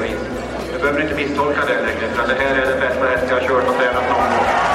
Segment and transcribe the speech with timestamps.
[0.00, 0.20] vis.
[0.72, 3.48] Du behöver inte misstolka det längre, för det här är den bästa häst jag har
[3.48, 4.70] kört och tränat någon gång.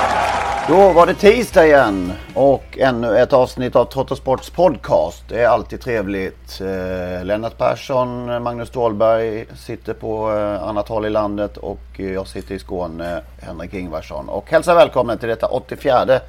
[0.67, 5.23] Då var det tisdag igen och ännu ett avsnitt av Trottosports podcast.
[5.29, 6.61] Det är alltid trevligt.
[6.61, 12.55] Eh, Lennart Persson, Magnus Ståhlberg sitter på eh, annat håll i landet och jag sitter
[12.55, 14.29] i Skåne, Henrik Ingvarsson.
[14.29, 16.19] Och hälsa välkommen till detta 84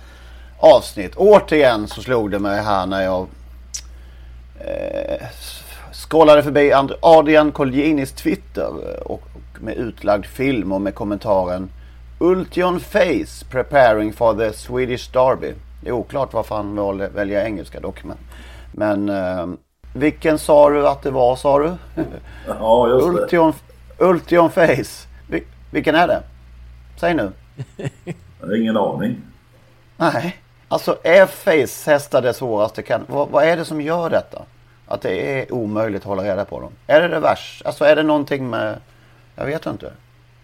[0.59, 1.17] avsnitt.
[1.17, 3.27] Återigen så slog det mig här när jag
[4.61, 5.27] eh,
[5.97, 9.23] scrollade förbi Adrian Colginis Twitter eh, och,
[9.61, 11.69] med utlagd film och med kommentaren
[12.19, 15.53] Ultion Face preparing for the Swedish Derby.
[15.83, 18.05] Det är oklart varför han välja engelska dock.
[18.05, 18.17] Men,
[18.73, 19.47] men eh,
[19.93, 21.73] vilken sa du att det var sa du?
[22.47, 23.23] Ja, just det.
[23.23, 23.53] Ultion,
[23.99, 25.09] Ultion Face.
[25.29, 26.23] Vil, vilken är det?
[27.01, 27.33] Säg nu.
[28.41, 29.17] Jag har ingen aning.
[29.97, 30.37] Nej.
[30.69, 33.01] Alltså är Face hästar det svåraste kan...
[33.07, 34.43] Vad, vad är det som gör detta?
[34.87, 36.73] Att det är omöjligt att hålla reda på dem?
[36.87, 37.69] Är det det värsta?
[37.69, 38.79] Alltså är det någonting med...
[39.37, 39.93] Jag vet inte.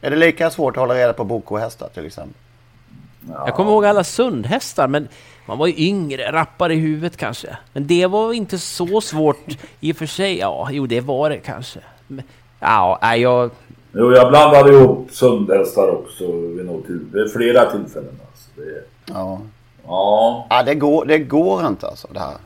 [0.00, 2.34] Är det lika svårt att hålla reda på Boko-hästar till exempel?
[3.28, 5.08] Jag kommer ihåg alla sundhästar, men
[5.46, 7.56] man var ju yngre, rappare i huvudet kanske.
[7.72, 10.38] Men det var inte så svårt i och för sig.
[10.38, 11.80] Ja, jo det var det kanske.
[12.06, 12.24] Men,
[12.60, 13.50] ja, jag...
[13.92, 18.20] Jo, jag blandade ihop sundhästar också vid, något till, vid flera tillfällen.
[18.30, 18.48] Alltså.
[18.56, 19.40] Det, Ja.
[19.86, 20.46] ja.
[20.50, 22.36] Ja, det går, det går inte alltså det här.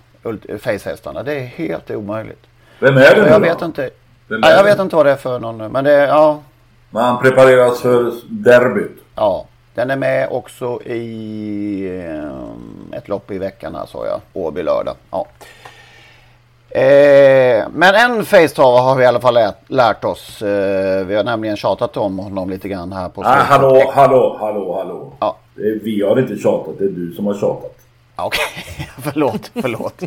[0.60, 1.22] Face-hästarna.
[1.22, 2.42] Det är helt omöjligt.
[2.80, 3.46] Vem är det nu Jag då?
[3.48, 3.90] vet inte.
[4.28, 5.56] Ja, jag vet inte vad det är för någon.
[5.72, 6.40] Men det är, ja.
[6.90, 8.98] Men han prepareras för derbyt.
[9.14, 9.46] Ja.
[9.74, 12.00] Den är med också i
[12.92, 14.20] eh, ett lopp i veckan här såg jag.
[14.32, 14.94] Åby lördag.
[15.10, 15.26] Ja.
[16.70, 20.42] Eh, men en facetravare har vi i alla fall lärt, lärt oss.
[20.42, 24.74] Eh, vi har nämligen tjatat om honom lite grann här på Ah, hallå, hallå, hallå,
[24.78, 25.12] hallå.
[25.20, 25.36] Ja.
[25.56, 27.76] Är, vi har inte tjatat, det är du som har tjatat.
[28.16, 30.00] Okej, förlåt, förlåt.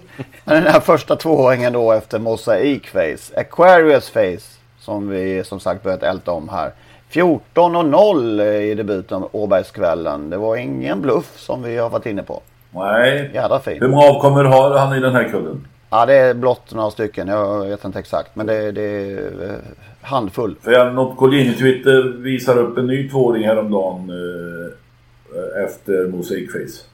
[0.45, 5.83] Men den här första tvååringen då efter Mosaic Face, Aquarius Face, som vi som sagt
[5.83, 6.71] börjat älta om här.
[7.09, 10.29] 14 och 0 i debuten Åbergskvällen.
[10.29, 12.41] Det var ingen bluff som vi har varit inne på.
[12.71, 13.31] Nej.
[13.33, 13.77] Jädra fin.
[13.81, 15.67] Hur många avkommor har han i den här kullen?
[15.89, 17.27] Ja, det är blott några stycken.
[17.27, 18.35] Jag vet inte exakt.
[18.35, 19.55] Men det, det är eh,
[20.01, 20.55] handfull.
[20.61, 26.85] För jag, något Collini-twitter visar upp en ny tvååring häromdagen eh, efter Mosaic Face.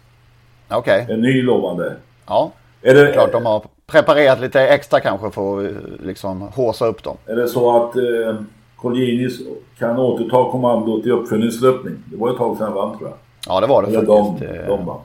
[0.70, 1.06] Okej.
[1.10, 1.96] En ny lovande.
[2.28, 2.52] Ja.
[2.82, 7.04] Är det, Klart de har preparerat lite extra kanske för att eh, liksom håsa upp
[7.04, 7.18] dem.
[7.26, 8.36] Är det så att eh,
[8.76, 9.40] Colginis
[9.80, 11.96] kan återta kommandot i uppföljningslöpning?
[12.06, 13.18] Det var ett tag sedan han vann tror jag.
[13.48, 14.52] Ja, det var det Eller de, faktiskt.
[14.62, 15.00] Eh, de vann.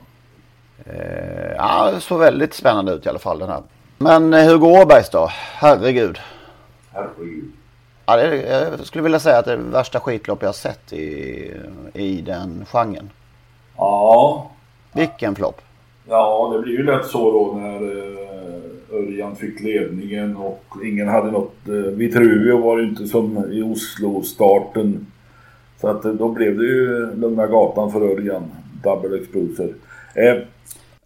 [0.85, 3.61] Eh, ja, det såg väldigt spännande ut i alla fall den här.
[3.97, 5.27] Men eh, Hugo Åbergs då?
[5.55, 6.17] Herregud.
[6.93, 7.51] Herregud.
[8.05, 10.93] Ja, det, jag skulle vilja säga att det är det värsta skitlopp jag har sett
[10.93, 11.51] i,
[11.93, 13.09] i den genren.
[13.77, 14.51] Ja.
[14.93, 15.61] Vilken flopp.
[16.09, 21.31] Ja, det blir ju lätt så då när eh, Örjan fick ledningen och ingen hade
[21.31, 21.55] något...
[21.67, 25.07] Eh, Vitruvio var ju inte som i Oslo-starten.
[25.81, 28.51] Så att eh, då blev det ju Lugna Gatan för Örjan.
[28.83, 29.73] Double Exposure.
[30.15, 30.37] Eh,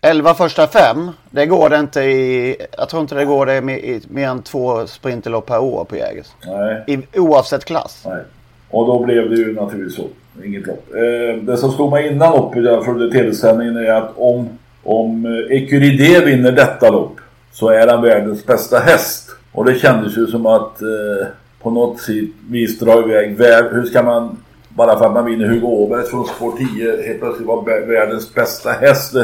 [0.01, 2.55] 11 första fem, det går det inte i...
[2.77, 5.95] Jag tror inte det går det med, i mer än två sprinterlopp per år på
[5.95, 6.27] Jägers.
[6.45, 6.83] nej.
[6.87, 8.03] I, oavsett klass.
[8.07, 8.23] Nej.
[8.69, 10.07] Och då blev det ju naturligtvis så.
[10.43, 10.87] Inget lopp.
[10.93, 14.49] Eh, det som stod mig innan loppet från tv-sändningen är att om,
[14.83, 17.19] om eh, Ecuride vinner detta lopp
[17.51, 19.29] så är han världens bästa häst.
[19.51, 21.27] Och det kändes ju som att eh,
[21.61, 23.37] på något sätt vis dra iväg.
[23.71, 24.37] Hur ska man,
[24.69, 28.71] bara för att man vinner Hugo Åbergs från spår 10, helt plötsligt vara världens bästa
[28.71, 29.15] häst.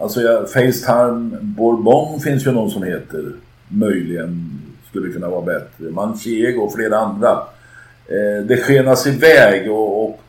[0.00, 3.24] Alltså ja, Facetime Bourbon finns ju någon som heter.
[3.68, 4.50] Möjligen
[4.90, 5.90] skulle kunna vara bättre.
[5.90, 7.30] Manchego och flera andra.
[8.06, 10.20] Eh, det skenas iväg och, och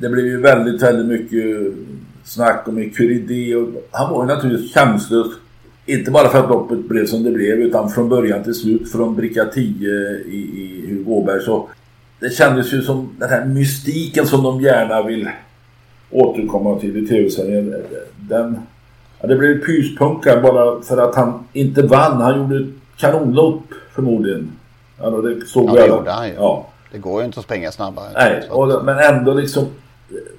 [0.00, 1.74] det blev ju väldigt, väldigt mycket
[2.24, 5.26] snack om Ecuride och han var ju naturligtvis chanslös
[5.86, 9.16] inte bara för att loppet blev som det blev utan från början till slut från
[9.16, 9.90] bricka 10
[10.26, 11.68] i, i Hugo Åberg så
[12.20, 15.28] det kändes ju som den här mystiken som de gärna vill
[16.10, 17.74] återkomma till i tv-serien.
[18.16, 18.58] Den,
[19.20, 22.20] ja, det blev pyspunka bara för att han inte vann.
[22.20, 23.62] Han gjorde ett kanonlopp
[23.94, 24.50] förmodligen.
[24.98, 26.34] Ja, det såg ja, det gjorde han ju.
[26.34, 26.66] Ja.
[26.94, 28.06] Det går ju inte att springa snabbare.
[28.14, 29.68] Nej, och, men ändå liksom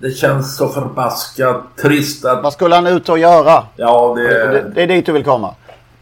[0.01, 2.43] det känns så förbaskat trist att...
[2.43, 3.63] Vad skulle han ut och göra?
[3.75, 4.27] Ja, det...
[4.27, 5.55] Det, det är dit du vill komma?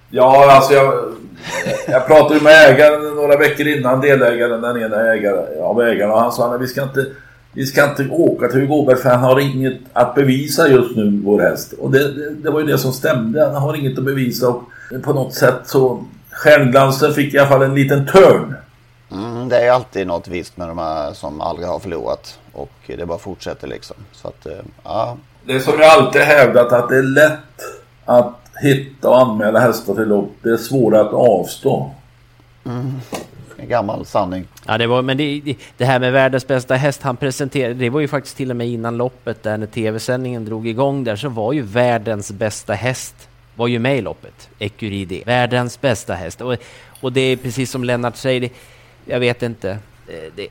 [0.10, 0.94] Ja, alltså jag...
[1.88, 6.14] Jag pratade med ägaren några veckor innan, delägaren, den ena ägaren, av ägarna.
[6.14, 7.06] Och han sa att vi ska inte...
[7.54, 11.22] Vi ska inte åka till Hugo Åberg för han har inget att bevisa just nu,
[11.24, 11.74] vår häst.
[11.80, 13.46] Och det, det, det, var ju det som stämde.
[13.46, 14.64] Han har inget att bevisa och
[15.04, 16.04] på något sätt så...
[16.32, 18.56] Stjärnglansen fick i alla fall en liten törn.
[19.54, 22.40] Det är alltid något visst med de här som aldrig har förlorat.
[22.54, 23.96] Och det bara fortsätter liksom.
[24.12, 24.48] Så att,
[24.84, 25.18] ja.
[25.46, 27.62] Det är som jag alltid hävdat att det är lätt
[28.06, 30.32] att hitta och anmäla hästar till lopp.
[30.42, 31.92] Det är svårare att avstå.
[32.66, 32.94] Mm.
[33.58, 34.48] En gammal sanning.
[34.68, 38.00] Ja, det var, men det, det, här med världens bästa häst han presenterade, det var
[38.00, 41.54] ju faktiskt till och med innan loppet där när tv-sändningen drog igång där så var
[41.54, 45.24] ju världens bästa häst var ju med i loppet, Ecuride.
[45.26, 46.42] Världens bästa häst.
[46.42, 46.56] Och,
[47.02, 48.50] och det är precis som Lennart säger, det,
[49.06, 49.78] jag vet inte.
[50.36, 50.48] Det,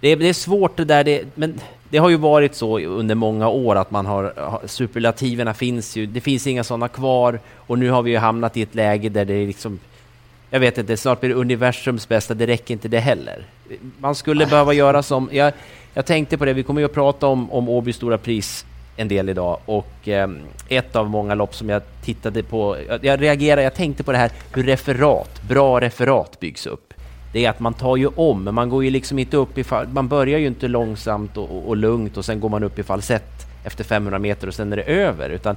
[0.00, 1.60] det, det, är svårt det där, det, men
[1.90, 6.20] det har ju varit så under många år att man har, superlativerna finns ju, det
[6.20, 7.40] finns inga sådana kvar.
[7.54, 9.78] Och nu har vi ju hamnat i ett läge där det är liksom,
[10.50, 13.44] jag vet inte, snart blir det universums bästa, det räcker inte det heller.
[13.98, 15.52] Man skulle behöva göra som, jag,
[15.94, 18.64] jag tänkte på det, vi kommer ju att prata om, om Åby Stora Pris
[18.96, 19.58] en del idag.
[19.64, 20.30] Och eh,
[20.68, 24.18] ett av många lopp som jag tittade på, jag, jag reagerade, jag tänkte på det
[24.18, 26.89] här hur referat, bra referat byggs upp
[27.32, 29.64] det är att man tar ju om, men man går ju liksom inte upp i
[29.64, 32.78] fall, man börjar ju inte långsamt och, och, och, lugnt och sen går man upp
[32.78, 35.56] i falsett efter 500 meter och sen är det över, utan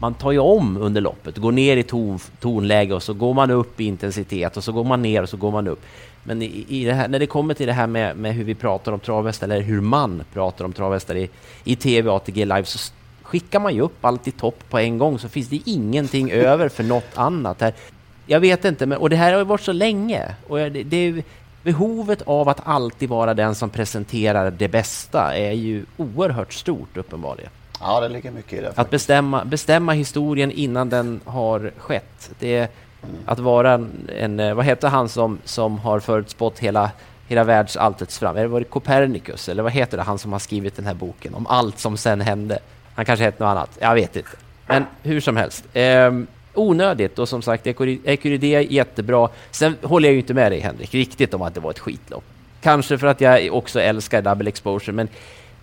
[0.00, 3.50] man tar ju om under loppet, går ner i ton, tonläge och så går man
[3.50, 5.82] upp i intensitet och så går man ner och så går man upp.
[6.22, 8.54] Men i, i det här, när det kommer till det här med, med hur vi
[8.54, 11.30] pratar om travhästar, eller hur man pratar om travhästar i,
[11.64, 14.98] i TV och ATG Live, så skickar man ju upp allt i topp på en
[14.98, 17.60] gång så finns det ingenting över för något annat.
[17.60, 17.74] Här
[18.26, 20.34] jag vet inte, men, och det här har ju varit så länge.
[20.48, 21.24] Och det, det,
[21.62, 27.50] behovet av att alltid vara den som presenterar det bästa är ju oerhört stort uppenbarligen.
[27.80, 28.72] Ja, det ligger mycket i det.
[28.74, 32.30] Att bestämma, bestämma historien innan den har skett.
[32.38, 33.16] Det mm.
[33.26, 36.90] att vara en, en, vad heter han som, som har förutspått hela,
[37.28, 38.36] hela världsalltets fram?
[38.36, 41.46] Är det Copernicus, eller vad heter det, han som har skrivit den här boken om
[41.46, 42.58] allt som sen hände?
[42.94, 44.30] Han kanske heter något annat, jag vet inte.
[44.66, 45.64] Men hur som helst.
[45.74, 49.28] Um, onödigt och som sagt Ecuride jättebra.
[49.50, 52.24] Sen håller jag ju inte med dig Henrik riktigt om att det var ett skitlopp.
[52.60, 55.08] Kanske för att jag också älskar double exposure men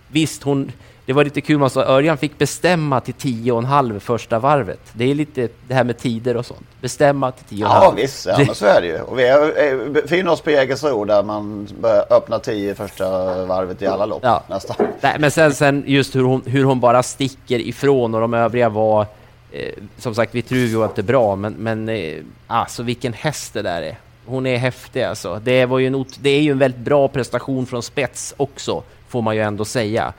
[0.08, 0.72] visst hon
[1.06, 4.38] det var lite kul, man sa Örjan fick bestämma till tio och en halv första
[4.38, 4.80] varvet.
[4.92, 6.66] Det är lite det här med tider och sånt.
[6.80, 7.84] Bestämma till tio och en halv.
[7.84, 9.00] Ja visst, ja, men så är det ju.
[9.00, 13.06] Och vi eh, befinner oss på Jägersro där man börjar öppna tio första
[13.46, 14.42] varvet i alla lopp ja.
[14.46, 14.86] nästan.
[15.00, 18.68] Nej, men sen, sen just hur hon, hur hon bara sticker ifrån och de övriga
[18.68, 19.06] var
[19.52, 22.14] Eh, som sagt, Vitruvio var inte bra, men, men eh,
[22.46, 23.96] alltså vilken häst det där är.
[24.26, 25.40] Hon är häftig alltså.
[25.44, 29.22] Det, var ju en, det är ju en väldigt bra prestation från spets också, får
[29.22, 30.12] man ju ändå säga.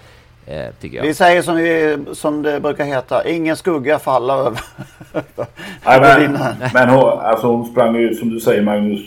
[0.46, 1.04] Eh, tycker jag.
[1.04, 4.62] Vi säger som, vi, som det brukar heta, ingen skugga faller över
[5.86, 6.38] Nej, men,
[6.74, 9.02] men hon, alltså hon sprang ju, som du säger Magnus,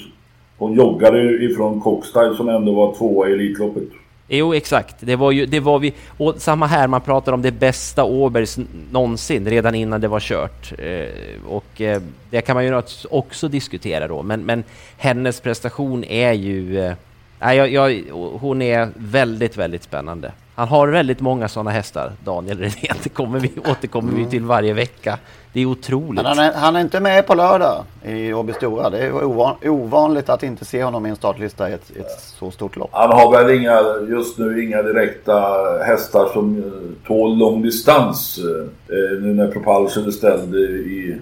[0.58, 3.88] hon joggade ju ifrån Cockstyle som ändå var tvåa i Elitloppet.
[4.28, 4.96] Jo, exakt.
[5.00, 8.58] Det var ju, det var vi, och samma här, man pratar om det bästa Åbergs
[8.90, 10.72] någonsin redan innan det var kört.
[10.78, 14.64] Eh, och eh, det kan man ju också diskutera då, men, men
[14.96, 16.80] hennes prestation är ju...
[16.80, 16.94] Eh,
[17.40, 18.02] jag, jag,
[18.40, 20.32] hon är väldigt, väldigt spännande.
[20.54, 22.96] Han har väldigt många sådana hästar, Daniel Redén.
[23.02, 25.18] Det kommer vi, återkommer vi till varje vecka.
[25.52, 26.22] Det är otroligt.
[26.22, 28.90] Men han är, han är inte med på lördag i Åby Stora.
[28.90, 32.50] Det är ovan, ovanligt att inte se honom i en startlista i ett, ett, så
[32.50, 32.90] stort lopp.
[32.92, 35.42] Han har väl inga, just nu inga direkta
[35.86, 38.38] hästar som eh, tål lång distans.
[38.38, 41.18] Eh, nu när Propulsion är ställd i,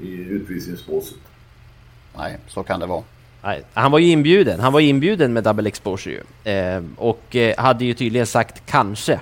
[0.00, 1.18] i utvisningsbåset.
[2.16, 3.02] Nej, så kan det vara.
[3.42, 4.60] Nej, han var ju inbjuden.
[4.60, 6.52] Han var inbjuden med double exposure ju.
[6.52, 9.20] Eh, och eh, hade ju tydligen sagt kanske.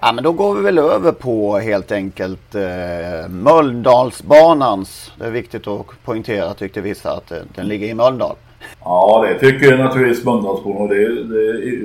[0.00, 5.12] Ja, men då går vi väl över på helt enkelt eh, Mölndalsbanans.
[5.18, 8.36] Det är viktigt att poängtera tyckte vissa att eh, den ligger i Mölndal.
[8.80, 10.86] Ja, det tycker naturligtvis Mölndalsborna.
[10.86, 11.78] Det, det,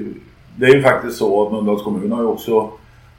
[0.56, 2.70] det är ju faktiskt så att Mölndals kommun har ju också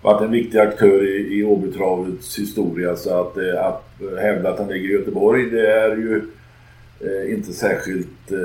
[0.02, 2.96] varit en viktig aktör i, i Åbytravets historia.
[2.96, 3.84] Så att, eh, att
[4.20, 6.22] hävda att han ligger i Göteborg, det är ju
[7.00, 8.32] eh, inte särskilt...
[8.32, 8.38] Eh,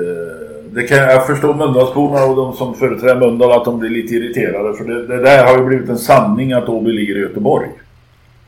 [0.72, 4.76] det kan jag förstå Mölndalsborna och de som företräder Mölndal att de blir lite irriterade.
[4.76, 7.68] För det, det där har ju blivit en sanning att Åby ligger i Göteborg.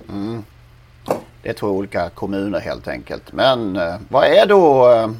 [0.09, 0.43] Mm.
[1.43, 3.33] Det är två olika kommuner helt enkelt.
[3.33, 4.93] Men eh, vad är då...
[4.93, 5.11] Eh,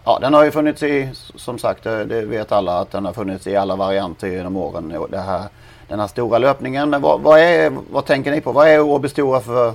[0.00, 3.04] Eh, ja, den har ju funnits i, som sagt, det, det vet alla att den
[3.04, 4.94] har funnits i alla varianter genom åren.
[5.10, 5.44] Det här,
[5.88, 6.90] den här stora löpningen.
[6.90, 8.52] Men vad, vad, är, vad tänker ni på?
[8.52, 9.74] Vad är Åby Stora för,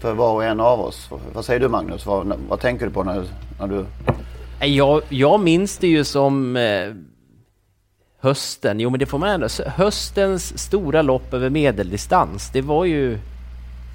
[0.00, 1.10] för var och en av oss?
[1.32, 2.06] Vad säger du Magnus?
[2.06, 3.24] Vad, vad tänker du på när,
[3.60, 3.84] när du...
[4.66, 6.92] Jag, jag minns det ju som eh,
[8.20, 13.18] hösten, jo men det får man ändå Höstens stora lopp över medeldistans, det var ju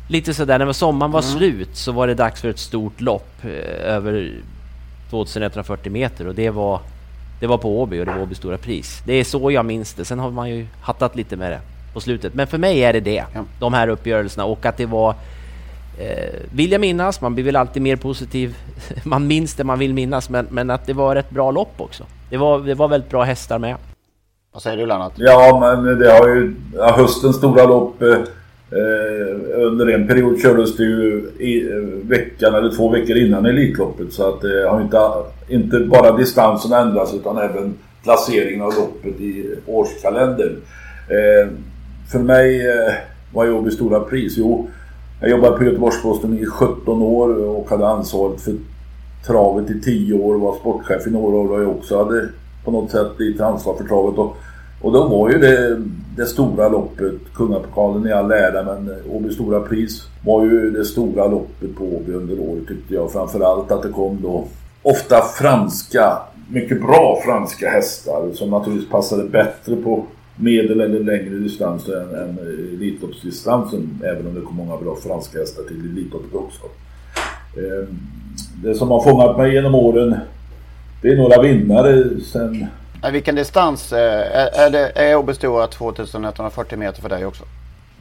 [0.09, 1.31] lite sådär när sommaren var mm.
[1.31, 4.33] slut så var det dags för ett stort lopp eh, över
[5.13, 6.79] 2140 meter och det var
[7.39, 9.01] det var på Åby och det var Åby Stora Pris.
[9.05, 10.05] Det är så jag minns det.
[10.05, 11.59] Sen har man ju hattat lite med det
[11.93, 12.33] på slutet.
[12.33, 13.25] Men för mig är det det.
[13.33, 13.43] Ja.
[13.59, 15.15] De här uppgörelserna och att det var
[15.99, 18.57] eh, vill jag minnas, man blir väl alltid mer positiv.
[19.03, 22.03] man minns det man vill minnas, men, men att det var ett bra lopp också.
[22.29, 23.75] Det var, det var väldigt bra hästar med.
[24.53, 25.13] Vad säger du Lennart?
[25.15, 28.01] Ja, men det har ju ja, höstens stora lopp.
[28.01, 28.17] Eh,
[28.75, 34.13] Eh, under en period kördes det ju i, eh, veckan eller två veckor innan Elitloppet
[34.13, 34.97] så att det har inte,
[35.47, 40.55] inte bara distansen ändrats utan även placeringen av loppet i årskalendern.
[41.09, 41.51] Eh,
[42.11, 42.93] för mig eh,
[43.33, 44.67] var Åby Stora Pris, jo
[45.23, 48.53] jag jobbade på Göteborgs-Posten i 17 år och hade ansvaret för
[49.27, 52.29] travet i 10 år, var sportchef i några år och jag också hade
[52.65, 54.17] på något sätt lite ansvar för travet.
[54.17, 54.37] Och
[54.83, 55.81] och då var ju det,
[56.15, 61.27] det stora loppet, Kungapokalen i all ära, men Åby Stora Pris var ju det stora
[61.27, 63.11] loppet på Åby under året tyckte jag.
[63.11, 64.45] Framförallt att det kom då
[64.81, 66.17] ofta franska,
[66.49, 70.03] mycket bra franska hästar som naturligtvis passade bättre på
[70.35, 72.37] medel eller längre distans än, än
[72.73, 74.01] Elitloppsdistansen.
[74.03, 76.61] Även om det kom många bra franska hästar till Elitloppet också.
[77.57, 77.99] Ehm,
[78.63, 80.15] det som har fångat mig genom åren,
[81.01, 82.67] det är några vinnare sen
[83.11, 83.93] vilken distans?
[83.93, 87.43] Eh, är, är, det, är Åby Stora 2140 meter för dig också?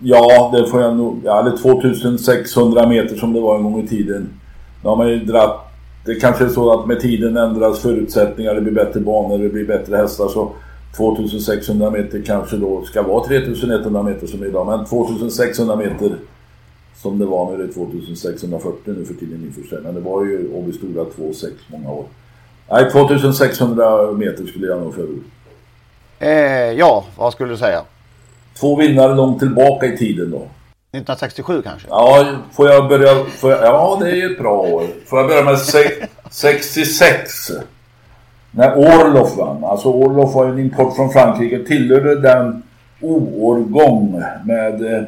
[0.01, 1.21] Ja, det får jag nog.
[1.25, 4.29] Ja, det 2600 meter som det var en gång i tiden.
[4.83, 5.69] Nu har man ju dratt.
[6.05, 8.55] Det kanske är så att med tiden ändras förutsättningar.
[8.55, 10.29] Det blir bättre banor, det blir bättre hästar.
[10.29, 10.53] Så
[10.97, 14.67] 2600 meter kanske då ska vara 3100 meter som idag.
[14.67, 16.17] Men 2600 meter
[16.97, 19.79] som det var nu är det 2640 nu för tiden i och för sig.
[19.85, 22.05] Men det var ju Åby Stora 2,6 många år.
[22.71, 25.23] Nej, 2600 meter skulle jag nog förorda.
[26.19, 27.83] Eh, ja, vad skulle du säga?
[28.61, 30.37] Två vinnare långt tillbaka i tiden då.
[30.37, 31.89] 1967 kanske?
[31.91, 33.25] Ja, får jag börja...
[33.25, 34.87] Får jag, ja, det är ju ett bra år.
[35.07, 35.59] Får jag börja med
[36.31, 37.51] 66?
[38.51, 39.65] När Orloff vann.
[39.65, 41.65] Alltså Orloff var en import från Frankrike.
[41.65, 42.63] Tillhörde den
[43.01, 45.03] oårgång med eh,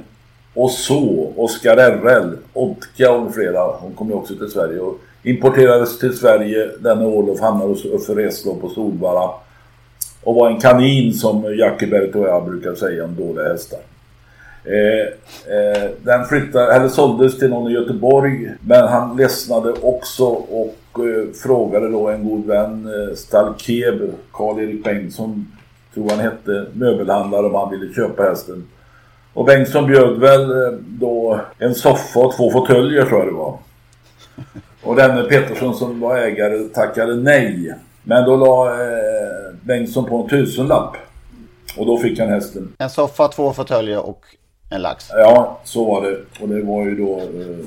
[0.54, 3.62] Osso, Oscar RL, Otka och flera.
[3.62, 4.80] Hon kom ju också till Sverige.
[4.80, 6.70] Och Importerades till Sverige.
[6.78, 9.30] Denne Olof hamnade hos Uffe Reslow på Solvalla.
[10.22, 13.78] Och var en kanin som Jackie Bert och jag brukar säga om dåliga hästar.
[14.64, 15.06] Eh,
[15.56, 21.32] eh, den flyttade, eller såldes till någon i Göteborg men han ledsnade också och eh,
[21.42, 23.94] frågade då en god vän eh, Stalkeb,
[24.32, 25.46] Karl-Erik Bengtsson
[25.94, 28.64] tror han hette, möbelhandlare om han ville köpa hästen.
[29.32, 33.58] Och Bengtsson bjöd väl eh, då en soffa och två fåtöljer tror jag det var.
[34.84, 37.74] Och denne Pettersson som var ägare tackade nej.
[38.02, 40.96] Men då la eh, Bengtsson på en tusenlapp.
[41.76, 42.72] Och då fick han hästen.
[42.78, 44.24] En soffa, två fåtöljer och
[44.70, 45.10] en lax.
[45.10, 46.18] Ja, så var det.
[46.40, 47.66] Och det var ju då eh,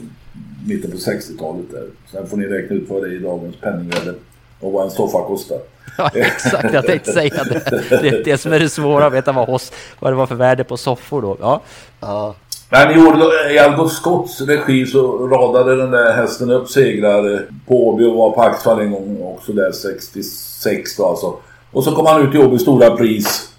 [0.67, 1.87] mitten på 60-talet där.
[2.11, 4.13] Sen får ni räkna ut vad det är i dagens penningvärde.
[4.59, 5.59] Och vad en soffa kostar.
[5.97, 6.73] Ja, exakt.
[6.73, 7.87] Jag tänkte säga det.
[7.89, 10.35] Det är det som är det svåra att veta vad, hos, vad det var för
[10.35, 11.37] värde på soffor då.
[11.41, 11.61] Ja.
[11.99, 12.35] ja.
[12.69, 17.33] Men i, år, eh, i Algot Scotts regi så radade den där hästen upp segrar
[17.33, 21.35] eh, på Åby och var på Axfall en gång också där 66 då alltså.
[21.71, 23.49] Och så kom han ut i Åby stora pris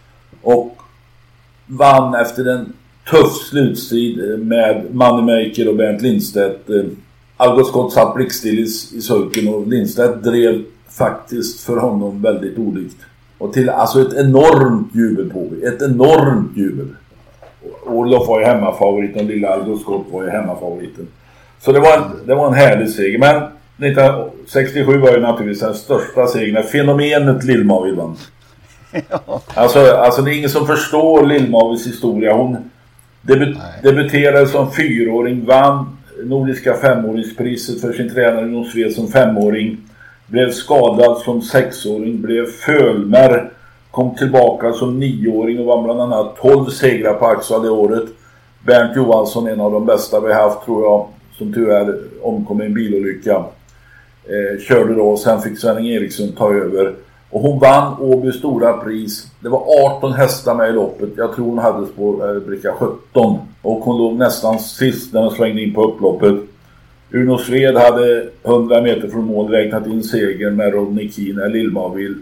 [0.43, 0.77] och
[1.67, 2.73] vann efter en
[3.11, 6.71] tuff slutstrid eh, med Moneymaker och Bernt Lindstedt.
[7.37, 8.63] Algot Scott satt blickstill i,
[8.97, 12.97] i sulken och Lindstedt drev faktiskt för honom väldigt olikt.
[13.39, 15.65] Och till alltså ett enormt jubel på Åby.
[15.65, 16.87] Ett enormt jubel.
[17.87, 21.09] Olof var ju hemmafavoriten och lilla Aldo Scott var ju hemmafavoriten.
[21.61, 23.19] Så det var en, det var en härlig seger.
[23.19, 26.63] Men 1967 var ju naturligtvis den största segern.
[26.63, 28.17] Fenomenet Lill-Mavi vann.
[28.93, 29.41] Ja.
[29.55, 32.33] Alltså, alltså det är ingen som förstår Lill-Mavis historia.
[32.33, 32.71] Hon
[33.23, 39.77] debut, debuterade som fyraåring, vann Nordiska femåringspriset för sin tränare Jon Sved som femåring.
[40.27, 43.51] Blev skadad som sexåring, blev fölmer
[43.91, 48.05] Kom tillbaka som nioåring och vann bland annat 12 segrar på Axel det året.
[48.67, 51.07] Bernt Johansson, en av de bästa vi haft tror jag,
[51.39, 53.45] som tyvärr omkom i en bilolycka.
[54.25, 56.95] Eh, körde då och sen fick Svenning Eriksson ta över.
[57.31, 59.27] Och hon vann Åby stora pris.
[59.41, 61.09] Det var 18 hästar med i loppet.
[61.17, 63.39] Jag tror hon hade spår eh, bricka 17.
[63.63, 66.35] Och hon låg nästan sist när hon svängde in på upploppet.
[67.11, 72.15] Uno Sved hade 100 meter från mål räknat in segern med Rodney Keene, Lill-Mabill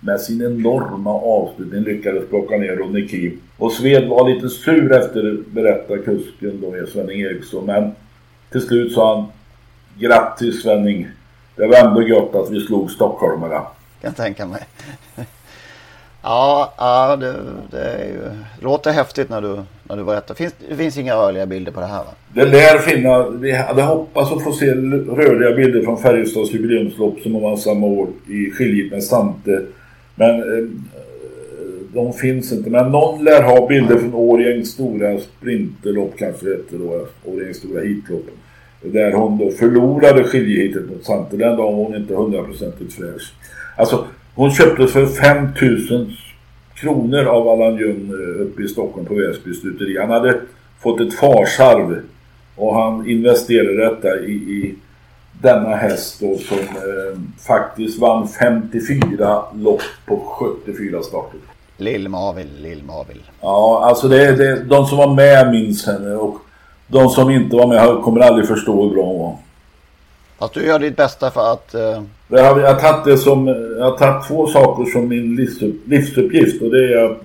[0.00, 3.32] med sin enorma avslutning lyckades plocka ner Rodney Key.
[3.58, 7.66] Och Sved var lite sur efter berättar kusken då, Svenning Eriksson.
[7.66, 7.92] Men
[8.50, 9.26] till slut sa han
[9.98, 11.08] Grattis Svenning!
[11.56, 13.62] Det var ändå gött att vi slog stockholmarna.
[14.00, 14.62] Kan tänka mig.
[16.22, 17.34] ja, ja det,
[17.70, 18.20] det är ju,
[18.60, 20.34] låter häftigt när du, när du berättar.
[20.34, 22.10] Finns, det finns inga rörliga bilder på det här va?
[22.34, 23.28] Det lär finna.
[23.28, 28.08] Vi hade hoppats att få se rörliga bilder från Färjestads jubileumslopp som var samma år
[28.28, 29.62] i skiljet med Sante.
[30.20, 30.68] Men eh,
[31.94, 32.70] de finns inte.
[32.70, 37.06] Men någon lär ha bilder från Årjängs stora sprinterlopp kanske det heter då.
[37.24, 38.26] Årjängs stora heatlopp.
[38.82, 41.36] Där hon då förlorade skiljehitet mot Sante.
[41.36, 43.32] Den dagen var hon inte hundraprocentigt fräsch.
[43.76, 46.12] Alltså hon köptes för 5000
[46.74, 49.98] kronor av Allan Ljung eh, uppe i Stockholm på Väsby stuteri.
[49.98, 50.40] Han hade
[50.80, 52.00] fått ett farsarv
[52.56, 54.74] och han investerade detta i, i
[55.42, 61.40] denna häst då som eh, faktiskt vann 54 lopp på 74 starter.
[61.76, 63.20] Lill-Mavil, Lill-Mavil.
[63.40, 66.38] Ja, alltså det det, de som var med minns henne och
[66.86, 69.36] de som inte var med kommer aldrig förstå hur bra hon var.
[70.38, 71.74] Fast du gör ditt bästa för att...
[71.74, 72.02] Uh...
[72.28, 73.48] Jag har, jag har tagit det som...
[73.78, 77.18] Jag har tagit två saker som min livsupp, livsuppgift och det är att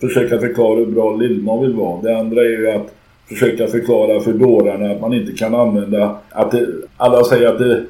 [0.00, 2.02] försöka förklara hur bra Lill-Mavil var.
[2.02, 2.94] Det andra är ju att
[3.32, 7.84] försöka förklara för dårarna att man inte kan använda att det, alla säger att det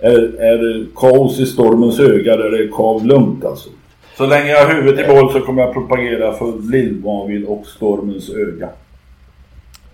[0.00, 3.68] är, är kaos i stormens öga där det är kav lugnt alltså.
[4.16, 8.30] Så länge jag har huvudet i boll så kommer jag propagera för Lill-Mavil och stormens
[8.30, 8.68] öga.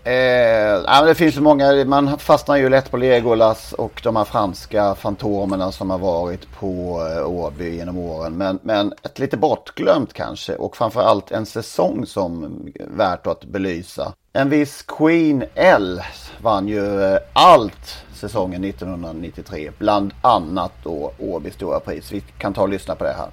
[0.04, 4.94] Eh, det finns så många, man fastnar ju lätt på Legolas och de här franska
[4.94, 8.36] fantomerna som har varit på eh, Åby genom åren.
[8.36, 12.44] Men, men ett lite bortglömt kanske och framförallt en säsong som
[12.74, 14.12] är värt att belysa.
[14.32, 16.02] En viss Queen L
[16.40, 19.70] vann ju eh, allt säsongen 1993.
[19.78, 22.12] Bland annat då Åby stora pris.
[22.12, 23.28] Vi kan ta och lyssna på det här.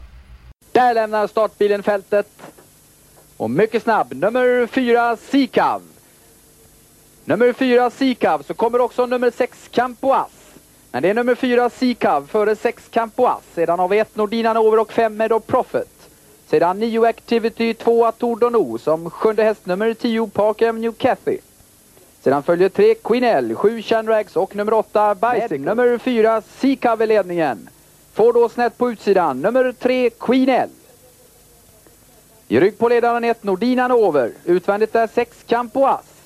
[0.71, 2.27] Där lämnar startbilen fältet.
[3.37, 5.81] Och mycket snabb, nummer fyra Sikav.
[7.29, 10.31] Nummer fyra Sikav, så kommer också nummer sex Campoas.
[10.91, 13.41] Men det är nummer fyra Sikav före sex Campoas.
[13.55, 16.09] Sedan har vi ett Nordina Nover och fem Meadow Profit.
[16.47, 21.37] Sedan nio Activity, tvåa Tour som sjunde häst nummer tio Parker New Cathy.
[22.21, 25.57] Sedan följer tre Quinell, sju Chanrags och nummer åtta Bicycle.
[25.57, 27.69] Nummer fyra Sikav i ledningen.
[28.13, 30.69] Får då snett på utsidan, nummer tre Quinell.
[32.47, 34.31] I rygg på ledaren ett Nordina Nover.
[34.45, 36.18] Utvändigt är sex Campoas.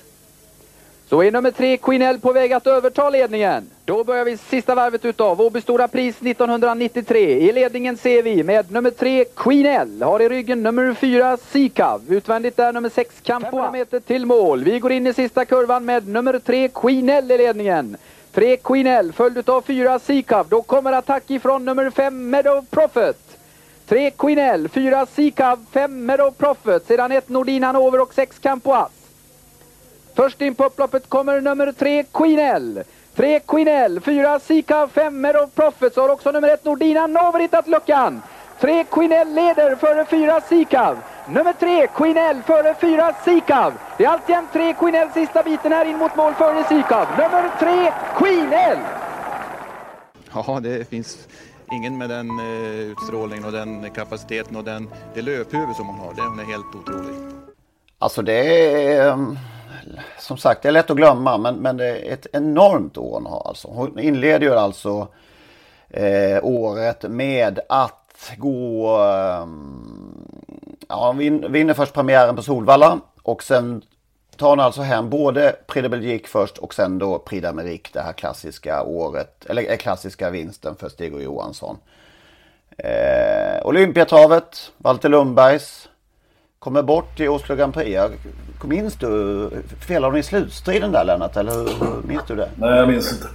[1.10, 3.70] Så är nummer tre Quinell på väg att överta ledningen.
[3.86, 7.20] Då börjar vi sista varvet utav Åby Stora Pris 1993.
[7.20, 10.02] I ledningen ser vi med nummer tre Quinell.
[10.02, 12.02] Har i ryggen nummer fyra Sikav.
[12.10, 13.72] Utvändigt är nummer sex Campo.
[13.72, 14.63] meter till mål.
[14.63, 17.98] Vi går in i sista kurvan med nummer tre Quinell i ledningen.
[18.32, 20.48] Tre Quinell följd utav fyra Sikav.
[20.50, 23.18] Då kommer attack ifrån nummer fem Meadow Prophet.
[23.88, 26.88] Tre Quinell, fyra Sikav, fem Meadow Prophet.
[26.88, 28.92] Sedan ett Nordina Nover och sex Campoas.
[30.15, 32.84] Först in på upploppet kommer nummer tre Queenell.
[33.15, 38.21] Tre Queenell, fyra Sika, fem Meadow Profits har också nummer ett Nordina Nover hittat luckan.
[38.60, 40.97] Tre Queenell leder före fyra Sikav.
[41.30, 43.73] Nummer tre Queenell före fyra Sikav.
[43.97, 47.08] Det är alltjämt tre Queenell sista biten här in mot mål före Sikav.
[47.17, 48.80] Nummer tre Queenell.
[50.34, 51.28] Ja, det finns
[51.71, 56.13] ingen med den eh, utstrålningen och den kapaciteten och den, det löphuvud som hon har.
[56.13, 57.15] Det, hon är helt otrolig.
[57.99, 59.38] Alltså det är ehm,
[60.19, 63.26] som sagt, det är lätt att glömma men, men det är ett enormt år hon
[63.26, 63.67] har alltså.
[63.67, 65.08] Hon inleder ju alltså
[65.89, 68.96] eh, året med att gå...
[68.98, 69.48] Eh,
[70.88, 73.82] ja, hon vinner först premiären på Solvalla och sen
[74.38, 78.02] tar hon alltså hem både Prix de Belgique först och sen då Prix d'Amérique, det
[78.02, 81.78] här klassiska året, eller eh, klassiska vinsten för Stig och Johansson.
[82.78, 85.89] Eh, Olympiatravet, Walter Lundbergs,
[86.63, 88.02] kommer bort i Oslo Grand Prix.
[88.63, 89.49] Minns du,
[89.80, 91.38] felade hon i slutstriden där Lennart?
[91.38, 92.49] Eller hur, minns du det?
[92.56, 93.28] Nej, jag minns inte.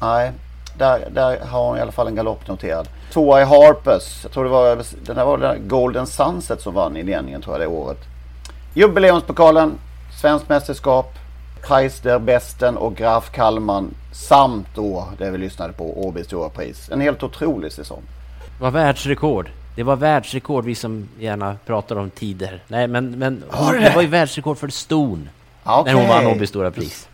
[0.00, 0.32] Nej,
[0.78, 2.88] där, där har hon i alla fall en galopp noterad.
[3.12, 4.22] Tvåa i Harpers.
[4.22, 7.54] Jag tror det var, den här var den Golden Sunset som vann i ledningen tror
[7.54, 7.98] jag det året.
[8.74, 9.72] Jubileumspokalen,
[10.20, 11.14] Svenskt mästerskap,
[11.62, 16.90] Preis der Besten och Graf Kallman samt då det vi lyssnade på, Åby Stora Pris.
[16.92, 18.02] En helt otrolig säsong.
[18.58, 19.50] Det var världsrekord.
[19.76, 22.62] Det var världsrekord, vi som gärna pratar om tider.
[22.68, 23.80] Nej, men, men hon, det?
[23.80, 25.28] det var ju världsrekord för ston.
[25.64, 25.94] Okay.
[25.94, 27.08] När hon vann Åby Stora Pris.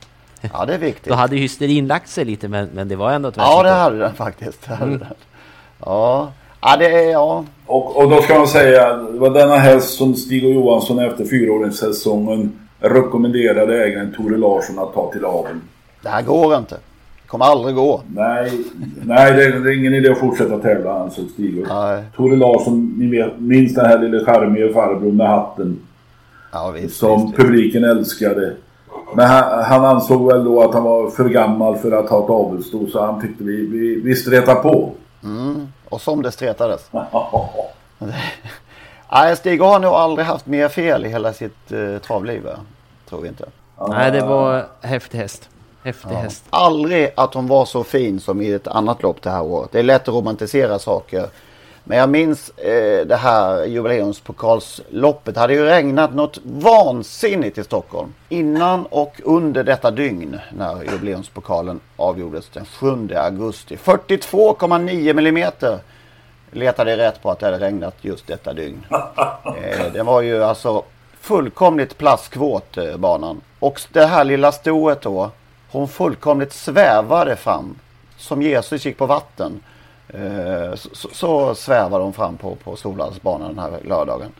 [0.52, 1.08] Ja, det är viktigt.
[1.08, 3.98] Då hade hysterin lagt sig lite, men, men det var ändå ett Ja, det hade
[3.98, 4.66] den faktiskt.
[4.68, 4.98] Det hade Mm.
[4.98, 5.14] den.
[5.84, 6.32] Ja.
[6.60, 7.10] ja, det är...
[7.10, 7.44] Ja.
[7.66, 11.24] Och, och då ska man säga, det var denna häst som Stig och Johansson efter
[11.24, 15.60] fyraåringssäsongen rekommenderade ägaren Tore Larsson att ta till aveln.
[16.02, 16.76] Det här går inte.
[17.30, 18.02] Kommer aldrig gå.
[18.14, 18.64] Nej,
[19.02, 21.60] nej det, är, det är ingen idé att fortsätta tävla ansåg Stig.
[21.60, 21.66] Och
[22.16, 25.80] Tore Larsson, ni minns den här lille charmige farbrorn med hatten.
[26.52, 27.36] Ja, visst, som visst.
[27.36, 28.56] publiken älskade.
[29.14, 32.30] Men han, han ansåg väl då att han var för gammal för att ha ett
[32.30, 34.92] avelssto så han tyckte vi, vi, vi stretar på.
[35.22, 35.68] Mm.
[35.88, 36.90] Och som det stretades.
[39.12, 42.42] Nej, Stig har nog aldrig haft mer fel i hela sitt eh, travliv.
[43.08, 43.44] Tror vi inte.
[43.88, 45.48] Nej, det var häftig häst.
[45.82, 46.16] Häftig Ja.
[46.16, 46.44] häst.
[46.50, 49.72] Aldrig att hon var så fin som i ett annat lopp det här året.
[49.72, 51.26] Det är lätt att romantisera saker.
[51.84, 55.34] Men jag minns eh, det här jubileumspokalsloppet.
[55.34, 58.14] Det hade ju regnat något vansinnigt i Stockholm.
[58.28, 63.76] Innan och under detta dygn när jubileumspokalen avgjordes den 7 augusti.
[63.76, 65.78] 42,9 millimeter
[66.52, 68.86] letade rätt på att det hade regnat just detta dygn.
[69.44, 70.82] Eh, det var ju alltså
[71.20, 73.40] fullkomligt plaskvåt eh, banan.
[73.58, 75.30] Och det här lilla stoet då.
[75.70, 77.74] Hon fullkomligt svävade fram.
[78.16, 79.60] Som Jesus gick på vatten.
[80.08, 84.30] Eh, så, så, svävade hon fram på, på Solvallsbanan den här lördagen.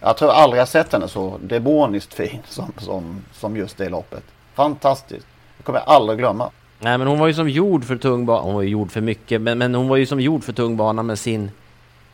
[0.00, 4.24] Jag tror aldrig jag sett henne så demoniskt fin som, som, som just det loppet.
[4.54, 5.26] Fantastiskt.
[5.56, 6.50] Det kommer jag aldrig glömma.
[6.78, 8.42] Nej, men hon var ju som gjord för tungbana.
[8.42, 11.02] Hon var ju gjord för mycket, men, men hon var ju som gjord för tungbana
[11.02, 11.50] med sin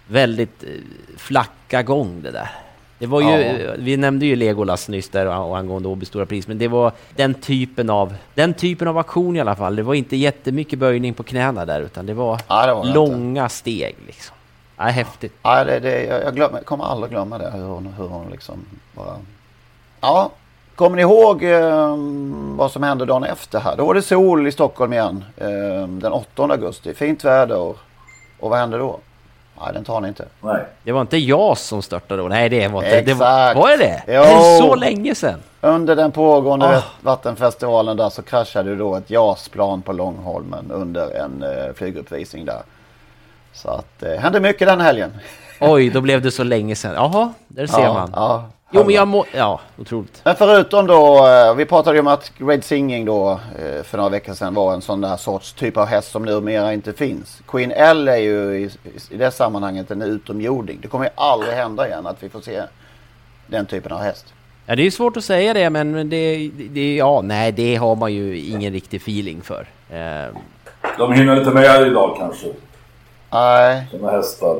[0.06, 0.68] väldigt eh,
[1.16, 2.50] flacka gång det där.
[3.02, 3.72] Det var ju, Ja.
[3.78, 7.34] vi nämnde ju Legolas nyss där och angående Åby Stora Pris, men det var den
[7.34, 9.76] typen av, den typen av aktion i alla fall.
[9.76, 13.48] Det var inte jättemycket böjning på knäna där, utan det var, Nej, det var långa
[13.48, 14.36] steg liksom.
[14.76, 15.32] Ja, häftigt.
[15.42, 17.50] Ja, det, det, jag, jag, glömmer, jag kommer aldrig glömma det.
[17.54, 19.16] Hur hon, hur hon liksom bara...
[20.00, 20.30] Ja,
[20.74, 21.96] kommer ni ihåg eh,
[22.56, 23.76] vad som hände dagen efter här?
[23.76, 25.24] Då var det sol i Stockholm igen.
[25.36, 26.94] Eh, den 8 augusti.
[26.94, 27.56] Fint väder.
[28.40, 28.98] Och vad hände då?
[29.64, 30.24] Nej, den tar ni inte.
[30.40, 30.64] Nej.
[30.82, 32.28] Det var inte jag som störtade då.
[32.28, 33.00] Nej, det var inte.
[33.02, 33.58] Det var, Exakt.
[33.58, 34.02] var det det?
[34.06, 34.12] Jo.
[34.12, 35.38] Är det så länge sedan?
[35.60, 41.10] Under den pågående vat- vattenfestivalen där så kraschade ju då ett JAS-plan på Långholmen under
[41.14, 42.62] en eh, flyguppvisning där.
[43.52, 45.12] Så att det hände mycket den helgen.
[45.60, 46.92] Oj, då blev det så länge sedan.
[46.94, 48.10] Jaha, där ser Ja, man.
[48.14, 48.44] ja.
[48.72, 49.24] Jo, men jag må...
[49.32, 50.20] Ja, otroligt.
[50.24, 54.10] Men förutom då, eh, vi pratade ju om att Great Singing då eh, för några
[54.10, 57.42] veckor sedan var en sån där sorts typ av häst som numera inte finns.
[57.48, 58.70] Queen L är ju i,
[59.10, 60.78] i det sammanhanget en utomjording.
[60.82, 62.62] Det kommer ju aldrig hända igen att vi får se
[63.46, 64.34] den typen av häst.
[64.66, 66.96] Ja, det är svårt att säga det, men det, det...
[66.96, 69.66] Ja, nej, det har man ju ingen riktig feeling för.
[69.90, 70.34] Eh,
[70.98, 72.46] De hinner inte med idag kanske.
[73.32, 74.56] Nej, Såna hästar.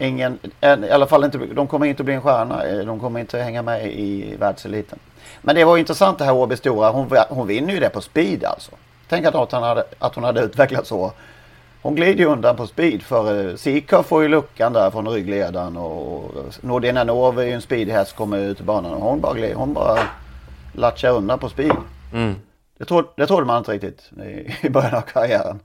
[0.00, 2.64] ingen, en, i alla fall inte, de kommer inte bli en stjärna.
[2.66, 4.98] eh, De kommer inte hänga med i världseliten.
[5.42, 6.90] Men det var ju intressant det här Åby Stora.
[6.90, 8.70] Hon, hon vinner ju det på speed alltså.
[9.08, 11.12] Tänk att, att, hon hade, att hon hade utvecklat så.
[11.82, 15.76] Hon glider ju undan på speed för eh, Sika får ju luckan där från ryggledaren
[15.76, 16.30] och
[16.60, 19.74] Nordina Nov är ju en speedhäst kommer ut i banan och hon bara, glider, hon
[19.74, 19.98] bara
[20.72, 21.76] latchar undan på speed.
[22.12, 22.34] mm.
[22.78, 25.60] Det, trodde, det trodde man inte riktigt i, i början av karriären.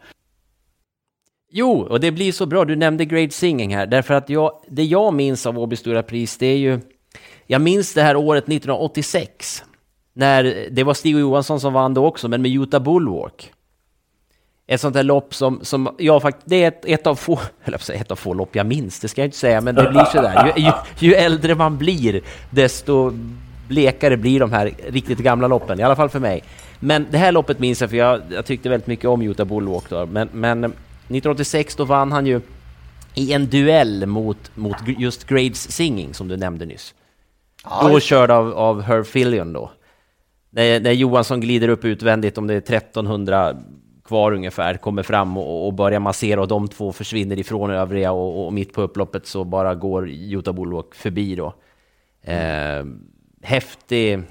[1.55, 2.65] Jo, och det blir så bra.
[2.65, 6.37] Du nämnde Great Singing här, därför att jag, det jag minns av Åby Stora Pris,
[6.37, 6.79] det är ju...
[7.47, 9.63] Jag minns det här året 1986,
[10.13, 13.51] när det var Stig Johansson som vann då också, men med Utah Bullwalk.
[14.67, 17.77] Ett sånt här lopp som, som jag faktiskt, det är ett, ett av få, eller
[17.77, 20.03] säga ett av få lopp jag minns, det ska jag inte säga, men det blir
[20.03, 20.53] sådär.
[20.55, 23.13] Ju, ju, ju äldre man blir, desto
[23.67, 26.43] blekare blir de här riktigt gamla loppen, i alla fall för mig.
[26.79, 29.89] Men det här loppet minns jag, för jag, jag tyckte väldigt mycket om Utah Bullwalk
[29.89, 30.73] då, men, men
[31.15, 32.41] 1986 då vann han ju
[33.15, 36.93] i en duell mot, mot just Grades Singing som du nämnde nyss.
[37.63, 39.71] Ja, då körd av, av Herb Fillion då.
[40.49, 43.55] När, när Johansson glider upp utvändigt, om det är 1300
[44.05, 48.45] kvar ungefär, kommer fram och, och börjar massera och de två försvinner ifrån övriga och,
[48.45, 51.53] och mitt på upploppet så bara går Utah Bullwalk förbi då.
[52.21, 52.85] Eh,
[53.41, 54.21] häftig,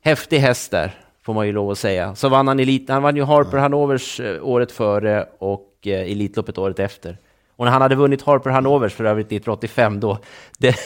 [0.00, 2.14] häftig häst där, får man ju lov att säga.
[2.14, 6.58] Så vann han elit, han vann ju Harper Hanovers eh, året före och eh, Elitloppet
[6.58, 7.18] året efter.
[7.56, 10.18] Och när han hade vunnit Harper Hanovers för övrigt 1985 då,
[10.58, 10.76] det,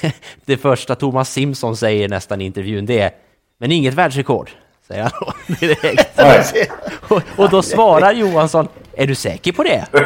[0.44, 3.10] det första Thomas Simpson säger nästan i intervjun det är
[3.58, 4.50] Men inget världsrekord,
[4.88, 6.20] säger han då direkt.
[7.08, 8.68] och, och då svarar Johansson,
[9.00, 9.86] är du säker på det?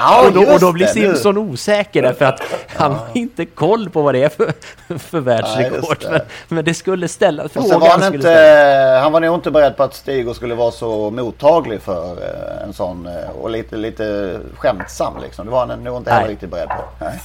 [0.00, 2.42] Ja, och, då, och då blir Simpson osäker därför att
[2.76, 4.52] han har inte koll på vad det är för,
[4.98, 5.96] för världsrekord.
[6.00, 7.80] Ja, men, men, det skulle ställa frågan.
[7.80, 11.82] Var han, inte, han var nog inte beredd på att Stig skulle vara så mottaglig
[11.82, 15.46] för eh, en sån eh, och lite, lite skämtsam liksom.
[15.46, 17.04] Det var han nog inte heller riktigt beredd på.
[17.04, 17.20] Nej.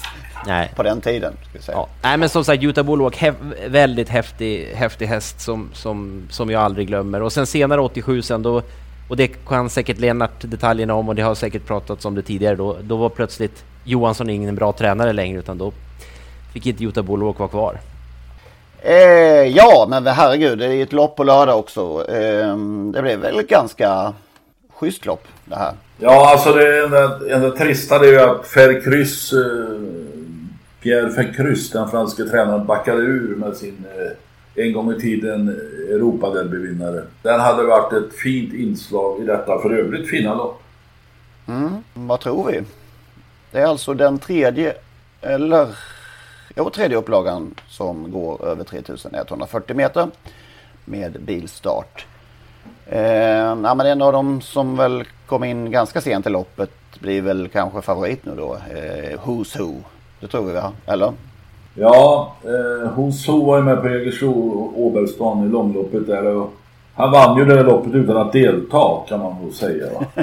[0.48, 0.72] Nej.
[0.76, 1.34] På den tiden.
[1.67, 1.88] Ja.
[2.02, 3.36] Nej men som sagt Utah Bulwark, hef,
[3.67, 7.22] väldigt häftig, häftig häst som, som, som jag aldrig glömmer.
[7.22, 8.62] Och sen senare 87 sen då
[9.13, 12.56] och det kan säkert Lennart detaljerna om och det har säkert pratats om det tidigare
[12.56, 12.78] då.
[12.82, 15.71] Då var plötsligt Johansson ingen bra tränare längre utan då
[16.54, 17.80] fick inte Jota Bulwark vara kvar.
[18.82, 18.95] Eh,
[19.47, 22.06] ja, men herregud, det är ett lopp på lördag också.
[22.10, 22.58] Eh,
[22.93, 24.13] det blev väl ett ganska
[24.73, 25.73] schysst lopp det här.
[25.97, 29.39] Ja, alltså det enda, enda trista det är ju att Fercrys, eh,
[30.82, 34.12] Pierre Fercrys, den franske tränaren, backade ur med sin eh,
[34.56, 35.50] en gång i tiden
[35.89, 37.04] Europaderbyvinnare.
[37.22, 40.62] Den hade varit ett fint inslag i detta för övrigt fina lopp.
[41.48, 42.62] Mm, vad tror vi?
[43.52, 44.74] Det är alltså den tredje,
[45.22, 45.68] eller
[46.56, 50.08] jo, tredje upplagan som går över 3140 meter
[50.86, 52.06] med bilstart.
[52.86, 53.02] Eh,
[53.63, 57.48] ja, men en av dem som väl kom in ganska sent i loppet blir väl
[57.48, 58.54] kanske favorit nu då.
[58.54, 59.74] Eh, Who's Who.
[60.20, 60.72] Det tror vi va?
[60.86, 61.13] Eller?
[61.75, 66.53] Ja, eh, Hoso var ju med på Jägersro Åbergstan i långloppet där och
[66.95, 69.86] han vann ju det där loppet utan att delta kan man nog säga.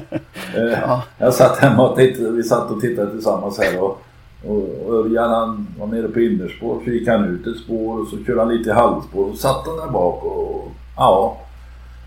[0.57, 1.03] eh, ja.
[1.19, 4.03] Jag satt hemma och tittade, vi satt och tittade tillsammans här och,
[4.47, 8.17] och Örjan han var nere på innerspår så gick han ut ett spår och så
[8.25, 11.37] körde han lite i halvspår och satt han där bak och ja.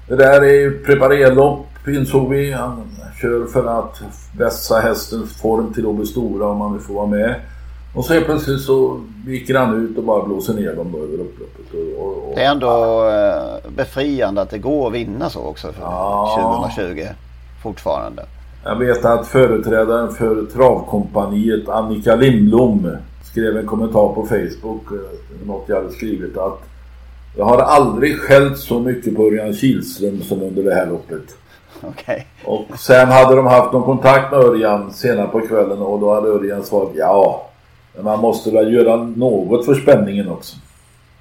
[0.08, 2.51] Det där är ju preparerlopp insåg vi.
[2.51, 2.82] Han
[3.21, 4.01] kör för att
[4.38, 7.36] vässa hästens form till att bli stora om han vill få vara med.
[7.95, 11.73] Och så helt plötsligt så gick han ut och bara blåser ner dem över upploppet.
[11.73, 15.71] Och, och, och, det är ändå eh, befriande att det går att vinna så också
[15.71, 16.69] för ja.
[16.75, 17.08] 2020
[17.63, 18.25] fortfarande.
[18.63, 25.63] Jag vet att företrädaren för travkompaniet Annika Lindblom skrev en kommentar på Facebook, eh, något
[25.67, 26.60] jag hade skrivit att
[27.38, 31.36] jag har aldrig skällt så mycket på Örjan Kihlström som under det här loppet.
[31.82, 32.21] Okay.
[32.45, 36.27] Och sen hade de haft någon kontakt med Örjan senare på kvällen och då hade
[36.27, 37.49] Örjan svarat ja,
[37.95, 40.56] men man måste väl göra något för spänningen också.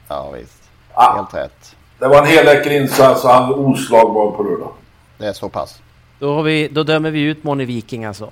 [0.08, 0.62] Ja visst.
[0.94, 1.76] Ah, Helt rätt.
[1.98, 4.72] Det var en hel läcker insats och han var oslagbar på lördag.
[5.18, 5.82] Det är så pass.
[6.18, 8.30] Då, har vi, då dömer vi ut Moni Viking alltså?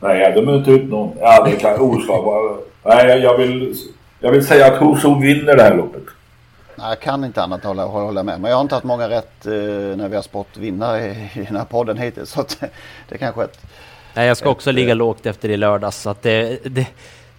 [0.00, 1.16] Nej, jag dömer inte ut någon.
[1.20, 2.58] Ja, det kan oslagbar.
[2.82, 3.76] Nej, jag vill,
[4.20, 6.02] jag vill säga att Hoso vinner det här loppet.
[6.76, 8.40] Nej, jag kan inte annat hålla, hålla med.
[8.40, 9.52] Men jag har inte haft många rätt eh,
[9.96, 11.10] när vi har spott vinnare i,
[11.40, 12.30] i den här podden hittills.
[12.30, 12.70] Så det,
[13.08, 13.60] det kanske ett...
[14.14, 16.02] Nej, jag ska också ett, ligga lågt efter i lördags.
[16.02, 16.86] Så att det, det,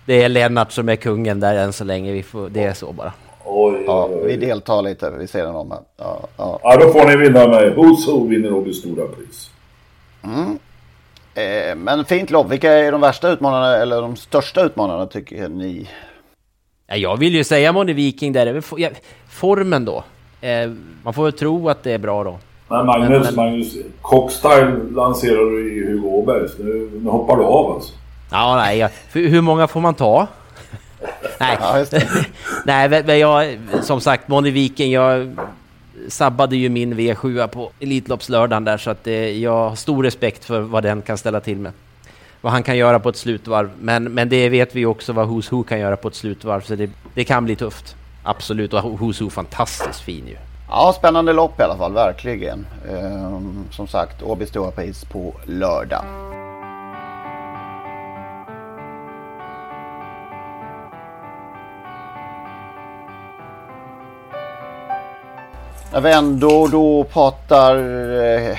[0.07, 2.11] det är Lennart som är kungen där än så länge.
[2.11, 3.13] Vi får, det är så bara.
[3.45, 5.73] Oj, ja, vi deltar lite vid sidan om.
[5.97, 6.59] Ja, ja.
[6.63, 9.51] ja, då får ni vinna med Hoso vinner nog det stora pris.
[10.23, 10.59] Mm.
[11.35, 12.51] Eh, men fint lopp.
[12.51, 15.89] Vilka är de värsta utmanarna eller de största utmanarna tycker ni?
[16.87, 18.61] Jag vill ju säga Moni Viking där.
[19.29, 20.03] Formen då.
[20.41, 20.71] Eh,
[21.03, 22.37] man får väl tro att det är bra då.
[22.67, 23.35] Men Magnus, men, men...
[23.35, 26.51] Magnus Cockstyle lanserar du i Hugo Åbergs.
[26.59, 27.93] Nu, nu hoppar du av alltså.
[28.31, 28.77] Ja, nej.
[28.77, 28.89] Ja.
[29.11, 30.27] Hur många får man ta?
[31.39, 31.57] nej,
[32.65, 35.37] nej men jag, som sagt, Moni jag
[36.07, 40.59] sabbade ju min V7 på Elitloppslördagen där så att det, jag har stor respekt för
[40.59, 41.71] vad den kan ställa till med.
[42.41, 43.69] Vad han kan göra på ett slutvarv.
[43.79, 46.75] Men, men det vet vi också vad Who's Who kan göra på ett slutvarv så
[46.75, 47.95] det, det kan bli tufft.
[48.23, 50.37] Absolut, och Who's Who fantastiskt fin ju.
[50.69, 52.67] Ja, spännande lopp i alla fall, verkligen.
[52.89, 56.03] Ehm, som sagt, Åby Stora Pris på lördag.
[65.93, 68.57] När vi ändå då pratar eh,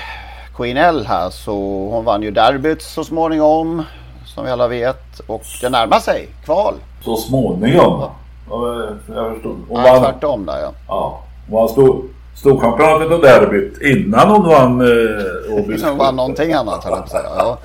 [0.55, 1.53] Queen L här så
[1.91, 3.83] hon vann ju derbyt så småningom.
[4.25, 5.19] Som vi alla vet.
[5.27, 6.73] Och det närmar sig kval.
[7.01, 8.01] Så småningom?
[8.49, 8.95] Ja.
[9.15, 9.55] Jag förstår.
[9.69, 10.03] Hon ja, vann...
[10.03, 10.71] tvärtom där ja.
[10.87, 11.21] Ja.
[11.49, 12.03] Hon vann stor,
[12.35, 15.83] storchampionatet och derbyt innan hon vann eh, Åby.
[15.83, 17.29] hon vann någonting annat höll jag på att säga.
[17.37, 17.57] Ja.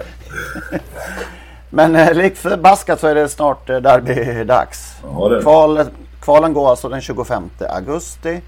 [1.71, 4.97] Men eh, likt förbaskat så är det snart eh, derbydags.
[5.03, 5.81] Ja, Kval,
[6.21, 8.41] kvalen går alltså den 25 augusti.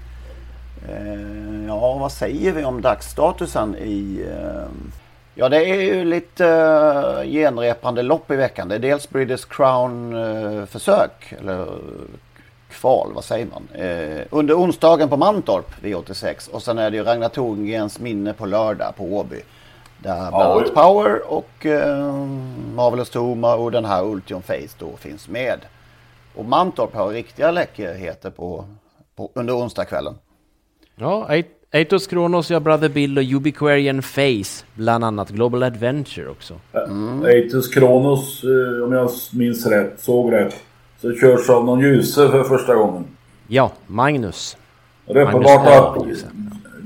[0.89, 4.25] Eh, ja, vad säger vi om dagsstatusen i...
[4.31, 4.67] Eh,
[5.35, 8.67] ja, det är ju lite uh, genrepande lopp i veckan.
[8.67, 11.67] Det är dels British Crown-försök, eller
[12.69, 13.67] kval, vad säger man?
[14.29, 16.51] under onsdagen på Mantorp, V86.
[16.51, 19.41] Och sen är det ju Ragnar Torngrens minne på lördag på Åby.
[19.99, 21.65] Där bland Power och
[22.75, 25.59] Marvelous Toma och den här Ultion Face då finns med.
[26.35, 28.65] Och Mantorp har riktiga läckerheter på,
[29.15, 30.15] på under onsdagskvällen.
[30.99, 31.27] Ja,
[31.73, 35.29] Atos Kronos, ja, Brother Bill och Ubiquarian Face, bland annat.
[35.29, 36.53] Global Adventure också.
[36.73, 37.23] Mm.
[37.23, 40.55] Atos Kronos, eh, om jag minns rätt, såg rätt,
[41.01, 43.03] så körs av någon ljuse för första gången.
[43.47, 44.57] Ja, Magnus.
[45.05, 46.07] Och det är uppenbart att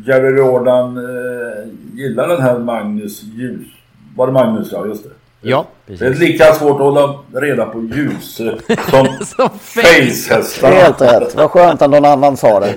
[0.07, 3.67] Jerry Jordan eh, gillar den här Magnus ljus.
[4.15, 4.69] Var det Magnus?
[4.71, 5.09] Ja, just det.
[5.41, 5.99] Ja, precis.
[5.99, 10.71] Det är lika svårt att hålla reda på ljus som, som facehästar.
[10.71, 11.35] Helt rätt.
[11.35, 12.75] Vad skönt att någon annan sa det.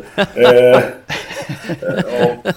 [1.83, 2.52] Eh,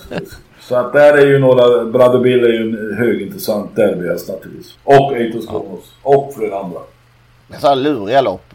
[0.62, 4.78] så att där är ju några, Bill är ju en högintressant derbyhäst naturligtvis.
[4.84, 5.94] Och Eitos Kronos.
[6.02, 6.80] Och flera andra.
[7.60, 8.54] Så här luriga lopp,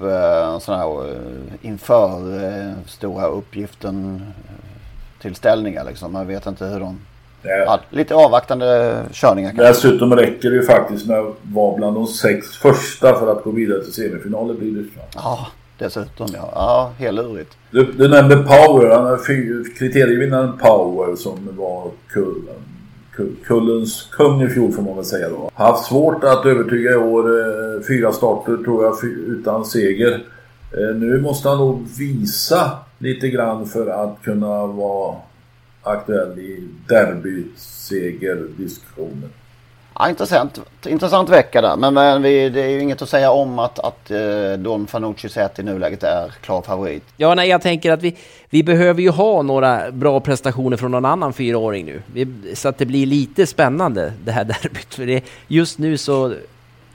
[0.60, 1.20] sådana här
[1.62, 2.20] inför
[2.86, 4.22] stora uppgiften
[5.22, 6.12] tillställningar liksom.
[6.12, 7.00] Man vet inte hur de...
[7.42, 9.50] Ja, lite avvaktande körningar.
[9.50, 9.68] Kanske.
[9.68, 13.50] Dessutom räcker det ju faktiskt med att vara bland de sex första för att gå
[13.50, 14.88] vidare till semifinalen blir det.
[15.14, 15.46] Ja,
[15.82, 16.50] dessutom ja.
[16.54, 17.56] Ja, helt lurigt.
[17.70, 22.62] Du, du nämnde Power, han är kriterievinnaren Power som var kullen.
[23.44, 25.50] Kullens kung i fjol får man väl säga då.
[25.54, 27.40] Har haft svårt att övertyga i år.
[27.40, 27.46] Eh,
[27.88, 30.24] fyra starter tror jag utan seger.
[30.72, 35.16] Eh, nu måste han nog visa lite grann för att kunna vara
[35.82, 39.30] aktuell i derbysegerdiskussionen.
[39.98, 41.76] Ja, intressant, intressant vecka där.
[41.76, 45.28] Men, men vi, det är ju inget att säga om att, att eh, Don Fanucci
[45.28, 47.04] sett i nuläget är klar favorit.
[47.16, 48.16] Ja, nej, jag tänker att vi,
[48.50, 52.02] vi behöver ju ha några bra prestationer från någon annan fyraåring nu.
[52.12, 54.94] Vi, så att det blir lite spännande det här derbyt.
[54.94, 56.34] För det, just nu så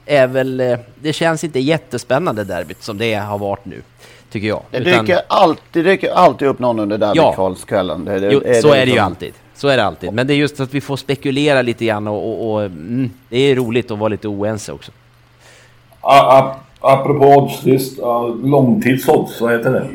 [0.06, 3.82] är väl, eh, det känns inte jättespännande derbyt som det har varit nu
[4.32, 4.62] tycker jag.
[4.72, 5.20] Det dyker, Utan...
[5.28, 8.04] alltid, det dyker alltid upp någon under derbykvalskvällen.
[8.08, 8.20] Ja.
[8.20, 9.34] Det, det, så är det ju alltid.
[9.58, 10.14] Så är det alltid.
[10.14, 13.38] Men det är just att vi får spekulera lite grann och, och, och mm, det
[13.38, 14.92] är roligt att vara lite oense också.
[16.80, 17.98] apropå oddslist,
[18.44, 19.90] långtidsodds, vad heter det?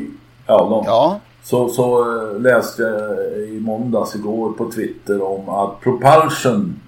[0.47, 0.85] Ja, lång.
[0.87, 1.21] ja.
[1.45, 6.81] Så, så eh, läste jag i måndags igår på Twitter om att Propulsion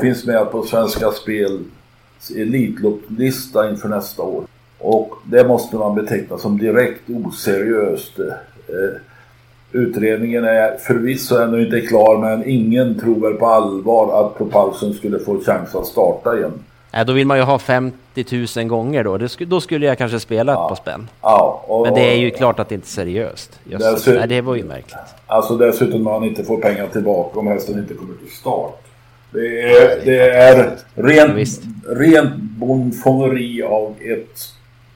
[0.00, 1.64] finns med på Svenska Spel
[2.36, 4.44] elitlottlista inför nästa år.
[4.78, 8.18] Och det måste man beteckna som direkt oseriöst.
[8.18, 9.00] Eh,
[9.74, 15.18] utredningen är förvisso ännu inte klar men ingen tror väl på allvar att Propulsion skulle
[15.18, 16.52] få chans att starta igen.
[16.92, 19.18] Nej, då vill man ju ha 50 000 gånger då.
[19.18, 20.68] Det, då skulle jag kanske spela ja.
[20.68, 21.08] på spänn.
[21.22, 23.60] Ja, och, men det är ju klart att det inte är seriöst.
[23.64, 24.96] Just, nej, det var ju märkligt.
[25.26, 28.80] Alltså dessutom man inte får pengar tillbaka om hästen inte kommer till start.
[29.30, 34.38] Det är, det är rent, rent bondfångeri av ett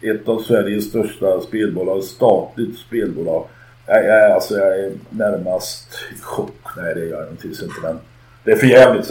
[0.01, 3.45] ett av Sveriges största spelbolag, statligt spelbolag.
[3.91, 6.77] Jag, jag, alltså jag är närmast i chock.
[6.77, 8.01] Nej, det gör jag naturligtvis inte, men
[8.45, 9.11] det är för jävligt.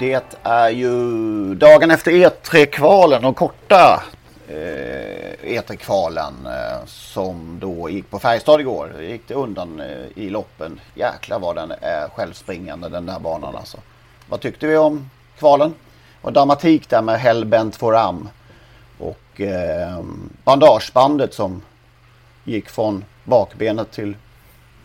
[0.00, 4.02] Det är ju dagen efter E3-kvalen, de korta
[4.48, 8.92] eh, E3-kvalen eh, som då gick på Färjestad igår.
[8.96, 10.80] Det gick det undan eh, i loppen.
[10.94, 13.78] Jäklar vad den är självspringande den där banan alltså.
[14.28, 15.74] Vad tyckte vi om kvalen?
[16.20, 18.28] Och dramatik där med Hellbent Foram.
[18.98, 20.02] Och eh,
[20.44, 21.62] bandagebandet som
[22.44, 24.16] gick från bakbenet till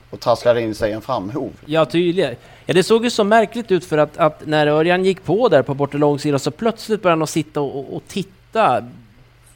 [0.09, 1.51] och trasslade in sig i en framhov.
[1.65, 2.35] Ja, tydligen.
[2.65, 5.61] Ja, det såg ju så märkligt ut för att, att när Örjan gick på där
[5.61, 8.83] på bortre långsidan så plötsligt började han att sitta och, och, och titta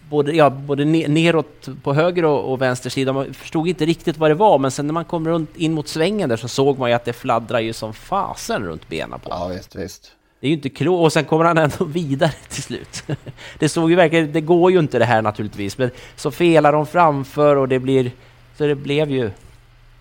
[0.09, 3.13] både, ja, både neråt på höger och, och vänster sida.
[3.13, 5.87] Man förstod inte riktigt vad det var, men sen när man kom runt in mot
[5.87, 9.29] svängen där så såg man ju att det fladdrar ju som fasen runt benen på
[9.29, 10.11] Ja, visst, visst.
[10.39, 11.05] Det är ju inte klokt.
[11.05, 13.03] Och sen kommer han ändå vidare till slut.
[13.59, 16.85] Det såg ju verkligen, det går ju inte det här naturligtvis, men så felar de
[16.85, 18.11] framför och det blir,
[18.57, 19.31] så det blev ju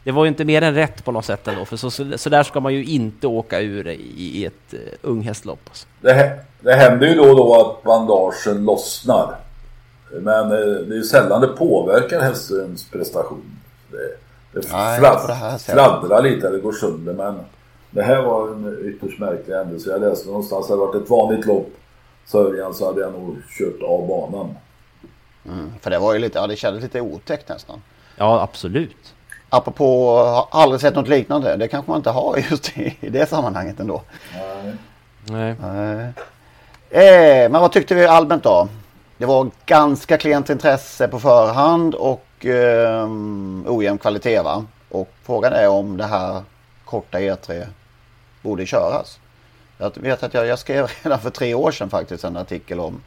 [0.04, 2.30] det var ju inte mer än rätt på något sätt ändå, för så, så, så
[2.30, 5.60] där ska man ju inte åka ur i, i ett uh, unghästlopp.
[5.68, 5.86] Alltså.
[6.00, 9.36] Det, det händer ju då och då att bandagen lossnar.
[10.20, 13.59] Men eh, det är sällan det påverkar hästens prestation.
[13.90, 13.96] Det,
[14.52, 17.38] det, Nej, flad, det fladdrar lite eller går sönder men
[17.90, 19.90] det här var en ytterst märklig händelse.
[19.90, 21.68] Jag läste någonstans att det varit ett vanligt lopp
[22.26, 24.55] Sörjan så hade jag nog kört av banan.
[25.44, 27.83] Mm, för det var ju lite, ja det kändes lite otäckt nästan.
[28.16, 29.14] Ja absolut.
[29.48, 31.57] Apropå, har aldrig sett något liknande.
[31.57, 34.02] Det kanske man inte har just i, i det sammanhanget ändå.
[34.35, 34.74] Nej.
[35.24, 35.57] Nej.
[35.61, 36.12] Nej.
[36.90, 38.68] Eh, men vad tyckte vi allmänt då?
[39.18, 43.09] Det var ganska klent intresse på förhand och eh,
[43.66, 44.64] ojämn kvalitet va?
[44.88, 46.42] Och frågan är om det här
[46.85, 47.66] korta E3
[48.42, 49.18] borde köras.
[49.79, 53.02] Jag vet att jag, jag skrev redan för tre år sedan faktiskt en artikel om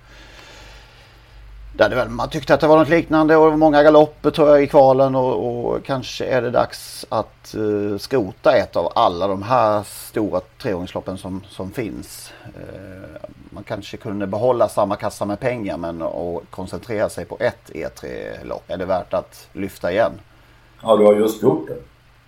[1.80, 4.63] det hade väl, man tyckte att det var något liknande och många galopper tror jag
[4.63, 9.44] i kvalen och, och kanske är det dags att uh, skrota ett av alla de
[9.44, 12.34] här stora treåringsloppen som, som finns.
[12.46, 17.71] Uh, man kanske kunde behålla samma kassa med pengar men och koncentrera sig på ett
[17.73, 18.63] E3-lopp.
[18.67, 20.12] Är det värt att lyfta igen?
[20.82, 21.77] Ja, du har just gjort det.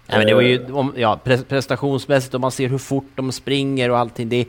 [0.08, 3.98] Nej, men det var ju ja, prestationsmässigt om man ser hur fort de springer och
[3.98, 4.30] allting.
[4.30, 4.46] Det är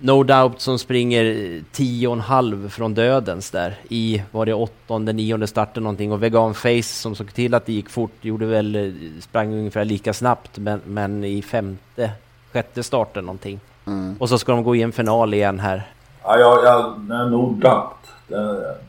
[0.00, 5.12] No Doubt som springer tio och en halv från dödens där i, var det åttonde,
[5.12, 8.94] nionde starten någonting och Vegan Face som såg till att det gick fort gjorde väl,
[9.20, 12.10] sprang ungefär lika snabbt men, men i femte,
[12.52, 13.60] sjätte starten någonting.
[13.86, 14.16] Mm.
[14.18, 15.92] Och så ska de gå i en final igen här.
[16.22, 17.94] Ja, jag, jag, No Doubt.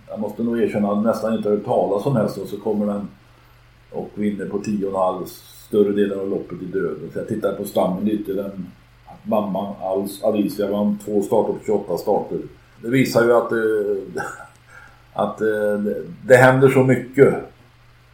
[0.09, 3.07] Jag måste nog erkänna att nästan inte hört talas om hästen så kommer den
[3.91, 5.25] och vinner på tio och en halv
[5.67, 7.09] större delen av loppet i döden.
[7.13, 8.33] Så jag tittar på stammen lite.
[8.33, 8.71] Den
[9.23, 12.39] mamman alls, Alicia vann två starter på 28 starter.
[12.81, 14.23] Det visar ju att, eh,
[15.13, 15.79] att eh,
[16.25, 17.33] det händer så mycket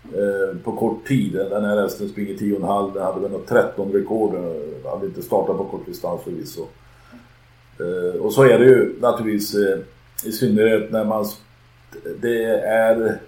[0.04, 1.34] eh, på kort tid.
[1.34, 2.94] Den här hästen springer 10,5.
[2.94, 4.34] Den hade väl något 13 rekord.
[4.34, 6.66] Den hade inte startat på kort distans förvisso.
[7.80, 9.80] Eh, och så är det ju naturligtvis eh,
[10.26, 11.26] i synnerhet när man...
[12.22, 13.20] Det är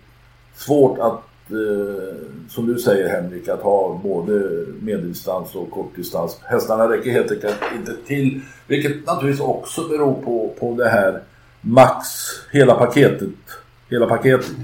[0.56, 1.22] svårt att
[1.52, 2.16] eh,
[2.50, 6.40] som du säger Henrik, att ha både medeldistans och kortdistans.
[6.44, 8.42] Hästarna räcker helt enkelt inte till.
[8.68, 11.22] Vilket naturligtvis också beror på, på det här
[11.62, 12.08] max,
[12.52, 13.30] hela paketet.
[13.90, 14.56] Hela paketet.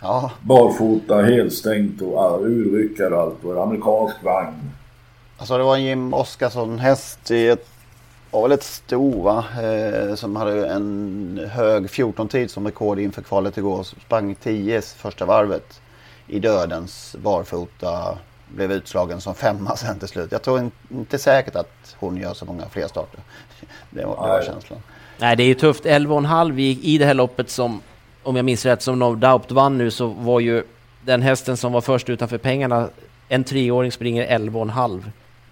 [0.00, 0.32] Ja.
[0.42, 3.44] Barfota, helstängt och urryckare och allt.
[3.44, 4.70] Och amerikansk vagn.
[5.36, 7.66] Alltså det var en Jim Oskarsson häst i ett
[8.30, 9.44] var väl ett sto va?
[9.62, 13.82] Eh, som hade en hög 14-tid som rekord inför kvalet igår.
[13.82, 15.80] Sprang 10 första varvet
[16.30, 18.18] i dödens barfota.
[18.48, 20.32] Blev utslagen som femma sen till slut.
[20.32, 23.20] Jag tror inte säkert att hon gör så många fler starter.
[23.90, 24.78] Det var, det var känslan.
[25.18, 25.84] Nej, det är ju tufft.
[25.84, 27.80] 11,5 i, i det här loppet som,
[28.22, 30.62] om jag minns rätt, som No Doubt vann nu så var ju
[31.04, 32.88] den hästen som var först utanför pengarna,
[33.28, 35.02] en treåring springer 11,5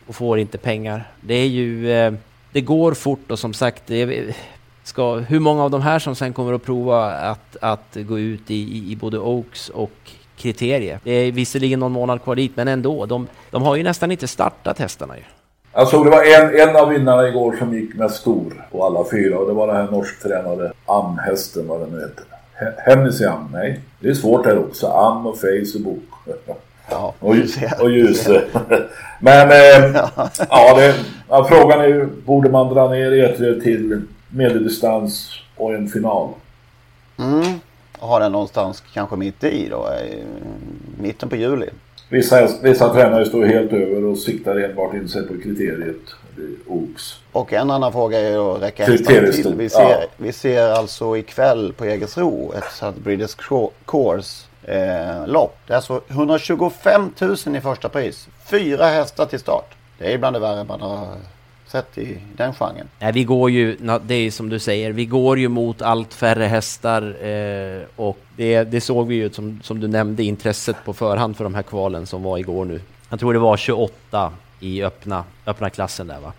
[0.07, 1.11] och får inte pengar.
[1.21, 2.13] Det är ju, eh,
[2.53, 4.35] det går fort och som sagt, det är,
[4.83, 8.51] ska, hur många av de här som sen kommer att prova att, att gå ut
[8.51, 11.01] i, i både Oaks och kriterie.
[11.05, 13.07] Det är visserligen någon månad kvar dit, men ändå.
[13.07, 15.23] De, de har ju nästan inte startat hästarna ju.
[15.73, 19.05] Jag såg det var en, en av vinnarna igår som gick med skor på alla
[19.11, 22.25] fyra och det var den här norsktränade Am-hästen, vad den nu heter.
[22.77, 23.81] Hennessy Am, nej.
[24.01, 24.87] Det är svårt här också.
[24.87, 26.03] Am och Face och Bok.
[26.91, 27.35] Ja, och,
[27.81, 28.45] och Ljuse.
[29.21, 30.01] Men eh,
[30.51, 30.95] ja, det,
[31.29, 36.29] ja, frågan är ju, borde man dra ner E3 till medeldistans och en final?
[37.19, 37.61] Mm
[37.99, 40.23] ha den någonstans kanske mitt i då, i
[41.03, 41.67] mitten på juli.
[42.11, 46.15] Vissa, vissa tränare står helt över och siktar enbart in sig på kriteriet
[46.67, 47.21] OX.
[47.33, 49.55] Och en annan fråga är då, räcker hästarna till?
[49.55, 50.01] Vi ser, ja.
[50.17, 53.37] vi ser alltså ikväll på Jägersro ett British
[53.87, 55.57] Course eh, lopp.
[55.67, 58.29] Det är alltså 125 000 i första pris.
[58.47, 59.75] Fyra hästar till start.
[59.99, 61.07] Det är bland det värre man har
[61.71, 62.89] sett i den genren.
[62.99, 66.45] Nej, vi går ju, det är som du säger, vi går ju mot allt färre
[66.45, 71.37] hästar eh, och det, det såg vi ju som, som du nämnde intresset på förhand
[71.37, 72.81] för de här kvalen som var igår nu.
[73.11, 76.33] Jag tror det var 28 i öppna, öppna klassen där va?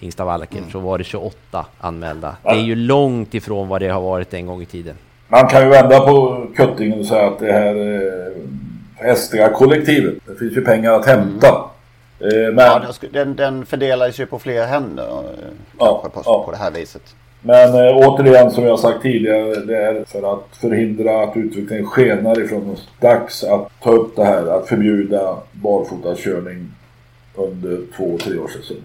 [0.00, 0.70] Hingsta Valken, mm.
[0.70, 2.36] så var det 28 anmälda.
[2.42, 2.54] Ja.
[2.54, 4.96] Det är ju långt ifrån vad det har varit en gång i tiden.
[5.28, 8.42] Man kan ju vända på kuttingen och säga att det här eh,
[8.94, 11.48] hästiga kollektivet, det finns ju pengar att hämta.
[11.48, 11.62] Mm.
[12.22, 12.58] Eh, men...
[12.58, 15.48] Ja, den, den fördelas ju på fler händer eh,
[15.78, 16.42] ja, på, ja.
[16.44, 17.02] på det här viset.
[17.40, 22.40] Men äh, återigen som jag sagt tidigare, det är för att förhindra att utvecklingen skenar
[22.40, 22.88] ifrån oss.
[23.00, 26.70] Dags att ta upp det här, att förbjuda barfotakörning
[27.34, 28.82] under två, tre års säsong.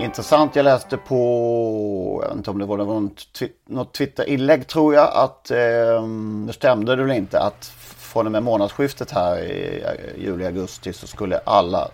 [0.00, 5.10] Intressant, jag läste på, jag vet inte om det var något, något Twitter-inlägg tror jag,
[5.14, 6.06] att eh,
[6.46, 7.64] det stämde det väl inte att
[7.98, 9.84] från och med månadsskiftet här i
[10.18, 11.88] juli-augusti så skulle alla,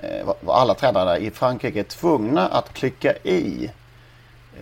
[0.00, 3.70] eh, var alla tränare i Frankrike tvungna att klicka i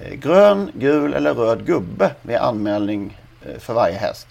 [0.02, 4.26] eh, grön, gul eller röd gubbe vid anmälning eh, för varje häst.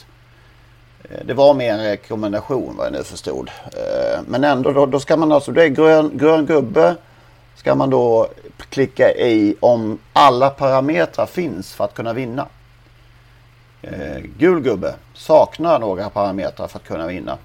[1.04, 3.50] Eh, det var mer en rekommendation vad jag nu förstod.
[3.66, 6.96] Eh, men ändå, då, då ska man alltså, det är grön, grön gubbe
[7.58, 8.28] ska man då
[8.70, 12.48] klicka i om alla parametrar finns för att kunna vinna.
[13.82, 17.38] Eh, gul gubbe saknar några parametrar för att kunna vinna.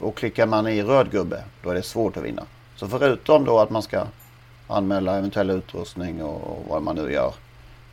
[0.00, 2.42] Och klickar man i röd gubbe då är det svårt att vinna.
[2.76, 4.02] Så förutom då att man ska
[4.68, 7.32] anmäla eventuell utrustning och vad man nu gör.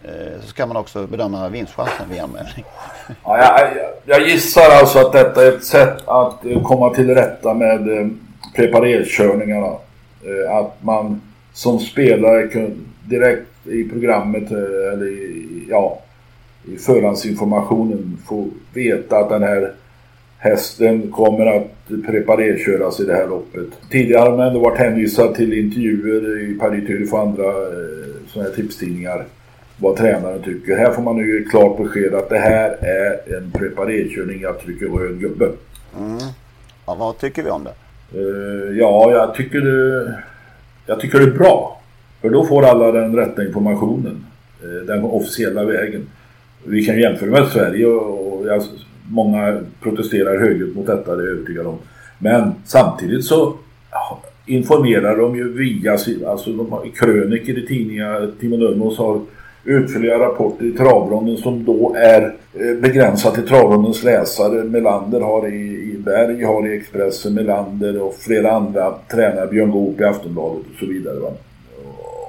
[0.04, 2.66] Eh, så ska man också bedöma vinstchansen vid anmälning.
[3.24, 3.70] Ja, jag,
[4.06, 8.08] jag, gissar alltså att detta är ett sätt att komma till rätta med eh,
[8.56, 9.78] preparerkörningarna.
[10.26, 11.22] Eh, att man
[11.54, 16.00] som spelare kunde direkt i programmet eh, eller i, ja,
[16.66, 19.74] i förhandsinformationen få veta att den här
[20.38, 23.68] hästen kommer att preparerköras i det här loppet.
[23.92, 28.50] Tidigare har man ändå varit hänvisad till intervjuer i Paris Turf och andra eh, sådana
[28.50, 29.26] här tipstidningar
[29.78, 30.78] vad tränaren tycker.
[30.78, 34.42] Här får man nu klart besked att det här är en preparerkörning.
[34.42, 35.52] Jag trycker röd gubbe.
[36.00, 36.18] Mm.
[36.86, 37.74] Ja, vad tycker vi om det?
[38.16, 40.14] Uh, ja, jag tycker det,
[40.86, 41.82] jag tycker det är bra.
[42.22, 44.26] För då får alla den rätta informationen.
[44.64, 46.06] Uh, den officiella vägen.
[46.64, 48.64] Vi kan jämföra med Sverige och, och jag,
[49.10, 51.78] många protesterar högljutt mot detta, det är jag övertygad om.
[52.20, 53.58] Men samtidigt så
[54.46, 55.92] informerar de ju via,
[56.28, 59.22] alltså de har kröniker i tidningar, Timo Nurmos har
[59.64, 62.22] utförliga rapporter i travronden som då är
[62.54, 64.64] eh, begränsat till travrondens läsare.
[64.64, 70.02] Melander har i, i Berg, har i Expressen, Melander och flera andra tränare, Björn Goop
[70.02, 71.20] i Aftonbladet och så vidare.
[71.20, 71.32] Va?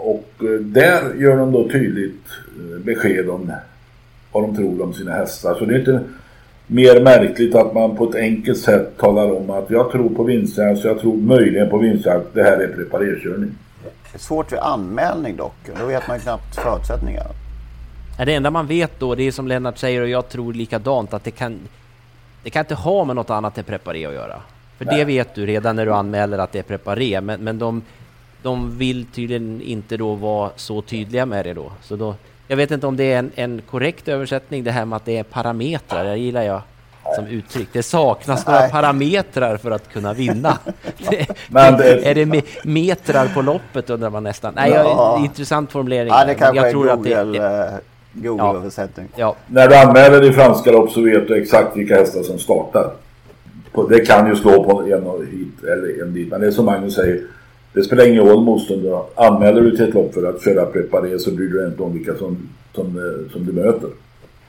[0.01, 2.25] Och eh, där gör de då tydligt
[2.59, 3.53] eh, besked om
[4.33, 5.55] vad de tror om sina hästar.
[5.55, 6.01] Så det är inte
[6.66, 10.81] mer märkligt att man på ett enkelt sätt talar om att jag tror på vinstjakt,
[10.81, 13.51] så jag tror möjligen på vinstjakt, det här är preparerkörning.
[13.83, 15.55] Det är svårt vid anmälning dock.
[15.81, 17.31] Då vet man knappt förutsättningarna.
[18.18, 21.25] Det enda man vet då, det är som Lennart säger och jag tror likadant, att
[21.25, 21.59] det kan,
[22.45, 24.40] det kan inte ha med något annat än preparé att göra.
[24.78, 24.97] För Nej.
[24.97, 27.82] det vet du redan när du anmäler att det är preparé, men, men de,
[28.42, 31.72] de vill tydligen inte då vara så tydliga med det då.
[31.82, 32.14] Så då
[32.49, 35.18] jag vet inte om det är en, en korrekt översättning det här med att det
[35.18, 36.62] är parametrar, det gillar jag
[37.16, 37.68] som uttryck.
[37.72, 40.59] Det saknas några parametrar för att kunna vinna.
[41.49, 42.11] Men det...
[42.11, 44.55] är det metrar på loppet undrar man nästan.
[44.55, 45.20] Nej, ja.
[45.24, 46.09] intressant formulering.
[46.09, 47.74] Ja, det kanske jag tror Google, att det, är...
[47.74, 47.78] Eh,
[48.14, 49.08] Google-översättning.
[49.16, 49.20] Ja.
[49.20, 49.36] ja.
[49.46, 52.90] När du anmäler i franska lopp så vet du exakt vilka hästar som startar.
[53.88, 56.30] Det kan ju slå på en hit eller en dit.
[56.30, 57.20] Men det är som Magnus säger.
[57.72, 59.02] Det spelar ingen roll motståndare.
[59.14, 61.92] Anmäler du till ett lopp för att köra preparé så bryr du dig inte om
[61.92, 63.90] vilka som, som, eh, som du möter.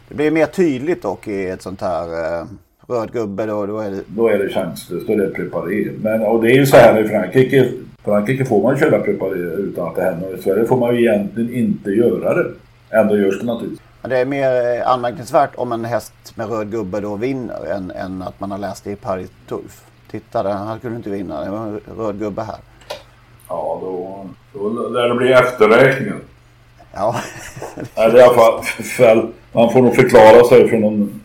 [0.09, 2.45] Det blir mer tydligt dock i ett sånt här eh,
[2.87, 3.65] röd gubbe då.
[3.65, 5.07] Då är det, då är det chanslöst.
[5.07, 5.91] Då är det preparé.
[6.01, 7.71] Men och det är ju så här i Frankrike.
[8.03, 10.37] Frankrike får man köra preparé utan att det händer.
[10.37, 12.51] I Sverige får man ju egentligen inte göra det.
[12.95, 13.81] Ändå görs det naturligtvis.
[14.01, 18.21] Det är mer eh, anmärkningsvärt om en häst med röd gubbe då vinner än, än
[18.21, 19.83] att man har läst det i Paris Turf.
[20.11, 21.43] Titta där, han kunde inte vinna.
[21.43, 22.57] Det var en röd gubbe här.
[23.49, 26.21] Ja, då, då lär det bli efterräkningen.
[26.93, 27.15] Ja.
[27.95, 31.21] Eller i alla fall, man får nog förklara sig för någon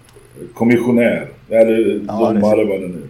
[0.54, 1.28] kommissionär.
[1.48, 3.08] Eller ja, domare vad det nu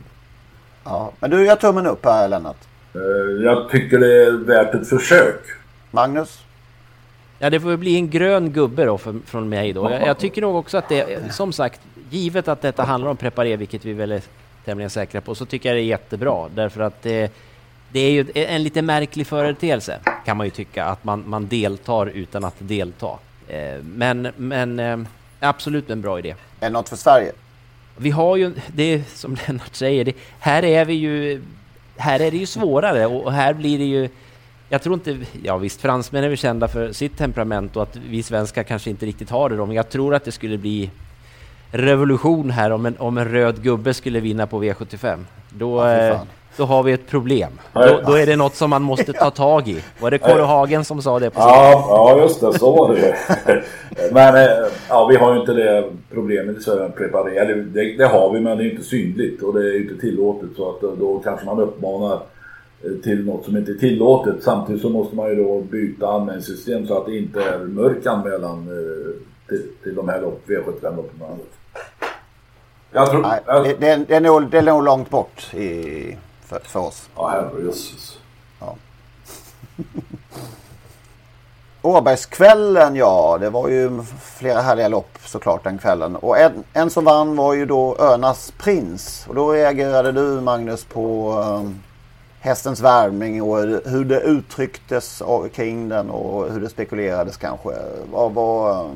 [0.84, 2.56] Ja, men du gör tummen upp här Lennart.
[2.94, 5.40] Eh, jag tycker det är värt ett försök.
[5.90, 6.38] Magnus?
[7.42, 9.90] Ja, det får bli en grön gubbe då för, från mig då.
[9.90, 11.80] Jag, jag, tycker nog också att det, som sagt,
[12.10, 14.22] givet att detta handlar om preparé, vilket vi väl är
[14.64, 16.48] tämligen säkra på, så tycker jag det är jättebra.
[16.54, 17.32] Därför att det,
[17.92, 22.06] det är ju en lite märklig företeelse kan man ju tycka att man, man deltar
[22.06, 23.18] utan att delta.
[23.48, 24.98] Eh, men, men eh,
[25.40, 26.30] absolut en bra idé.
[26.60, 27.32] Är det något för Sverige?
[27.96, 31.42] Vi har ju, det är som Lennart säger, det, här är vi ju,
[31.96, 34.08] här är det ju svårare och här blir det ju
[34.72, 38.22] jag tror inte, ja visst fransmän är väl kända för sitt temperament och att vi
[38.22, 40.90] svenskar kanske inte riktigt har det då, men jag tror att det skulle bli
[41.72, 45.24] revolution här om en, om en röd gubbe skulle vinna på V75.
[45.50, 46.20] Då, ja,
[46.56, 47.52] då har vi ett problem.
[47.72, 49.82] Då, då, är det något som man måste ta tag i.
[50.00, 51.30] Var det Kåre Hagen som sa det?
[51.30, 52.58] På ja, ja, just det.
[52.58, 53.14] Så var det
[54.12, 57.44] Men eh, ja, vi har ju inte det problemet i Sverige preparera.
[57.44, 60.50] Det, det, har vi men det är inte synligt och det är inte tillåtet.
[60.56, 62.20] Så att då kanske man uppmanar eh,
[63.02, 64.42] till något som inte är tillåtet.
[64.42, 68.68] Samtidigt så måste man ju då byta anmälningssystem så att det inte är mörk anmälan
[68.68, 69.12] eh,
[69.48, 71.38] till, till de här V75-loppen.
[72.92, 76.16] Jag tror, Nej, det, det, är, det, är nog, det är nog långt bort i
[76.44, 77.08] för, för oss.
[77.16, 78.18] Ja, herrejösses.
[78.60, 78.76] Ja.
[81.82, 86.16] Åbergskvällen, ja, det var ju flera härliga lopp såklart den kvällen.
[86.16, 89.26] Och en, en som vann var ju då Örnas prins.
[89.28, 91.82] Och då reagerade du Magnus på um,
[92.40, 93.58] hästens värmning och
[93.90, 95.22] hur det uttrycktes
[95.54, 97.70] kring den och hur det spekulerades kanske.
[98.12, 98.36] Vad.
[98.84, 98.90] Um,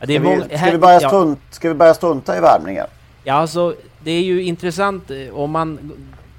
[0.00, 1.54] ja, ska, vi, ska, vi börja strunt, ja.
[1.54, 2.86] ska vi börja strunta i värmningen?
[3.24, 3.74] Ja, alltså
[4.04, 5.92] det är ju intressant eh, om man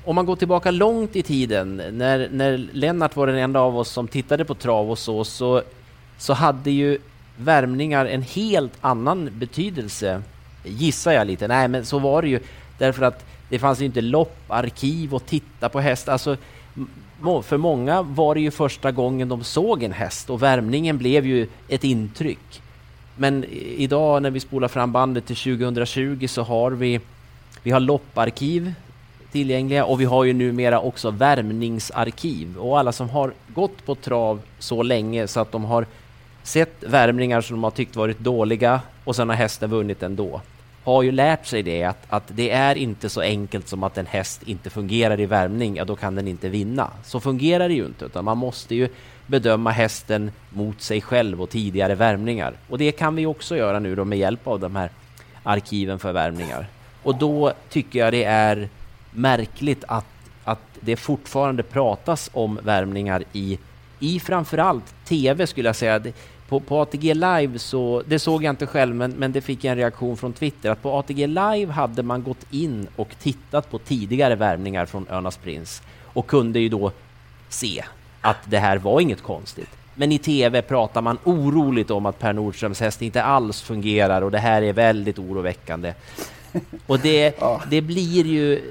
[0.05, 3.89] om man går tillbaka långt i tiden, när, när Lennart var den enda av oss
[3.89, 5.61] som tittade på trav och så, så,
[6.17, 6.97] så hade ju
[7.37, 10.21] värmningar en helt annan betydelse,
[10.63, 11.47] gissar jag lite.
[11.47, 12.39] Nej, men så var det ju,
[12.79, 16.09] därför att det fanns ju inte lopparkiv och titta på häst.
[16.09, 16.37] Alltså,
[17.43, 21.47] för många var det ju första gången de såg en häst och värmningen blev ju
[21.67, 22.61] ett intryck.
[23.15, 23.45] Men
[23.77, 26.99] idag när vi spolar fram bandet till 2020 så har vi,
[27.63, 28.73] vi har lopparkiv
[29.31, 34.41] tillgängliga och vi har ju numera också värmningsarkiv och alla som har gått på trav
[34.59, 35.85] så länge så att de har
[36.43, 40.41] sett värmningar som de har tyckt varit dåliga och sen har hästen vunnit ändå
[40.83, 44.05] har ju lärt sig det att, att det är inte så enkelt som att en
[44.05, 46.91] häst inte fungerar i värmning, ja då kan den inte vinna.
[47.03, 48.89] Så fungerar det ju inte, utan man måste ju
[49.27, 52.53] bedöma hästen mot sig själv och tidigare värmningar.
[52.69, 54.89] Och det kan vi också göra nu då med hjälp av de här
[55.43, 56.67] arkiven för värmningar.
[57.03, 58.69] Och då tycker jag det är
[59.11, 60.05] märkligt att,
[60.43, 63.59] att det fortfarande pratas om värmningar i,
[63.99, 66.01] i framförallt TV skulle jag säga.
[66.49, 69.71] På, på, ATG Live så, det såg jag inte själv, men, men det fick jag
[69.71, 73.77] en reaktion från Twitter, att på ATG Live hade man gått in och tittat på
[73.79, 76.91] tidigare värvningar från Örnas Prins och kunde ju då
[77.49, 77.83] se
[78.21, 79.69] att det här var inget konstigt.
[79.95, 84.31] Men i TV pratar man oroligt om att Per Nordströms häst inte alls fungerar och
[84.31, 85.93] det här är väldigt oroväckande.
[86.85, 87.39] Och det,
[87.69, 88.61] det blir ju,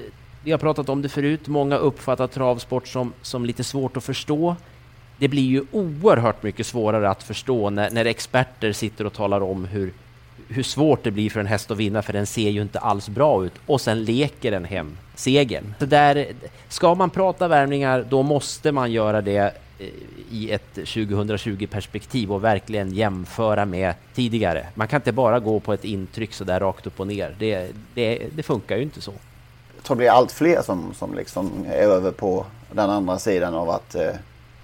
[0.43, 4.55] vi har pratat om det förut, många uppfattar travsport som, som lite svårt att förstå
[5.19, 9.65] det blir ju oerhört mycket svårare att förstå när, när experter sitter och talar om
[9.65, 9.93] hur,
[10.47, 13.09] hur svårt det blir för en häst att vinna, för den ser ju inte alls
[13.09, 13.53] bra ut.
[13.65, 15.73] Och sen leker den hem segern.
[15.79, 16.27] Så där,
[16.69, 19.87] ska man prata värmningar, då måste man göra det eh,
[20.31, 24.67] i ett 2020-perspektiv och verkligen jämföra med tidigare.
[24.75, 27.35] Man kan inte bara gå på ett intryck så där rakt upp och ner.
[27.39, 29.13] Det, det, det funkar ju inte så.
[29.75, 33.53] Jag tror det blir allt fler som, som liksom är över på den andra sidan
[33.53, 34.11] av att eh,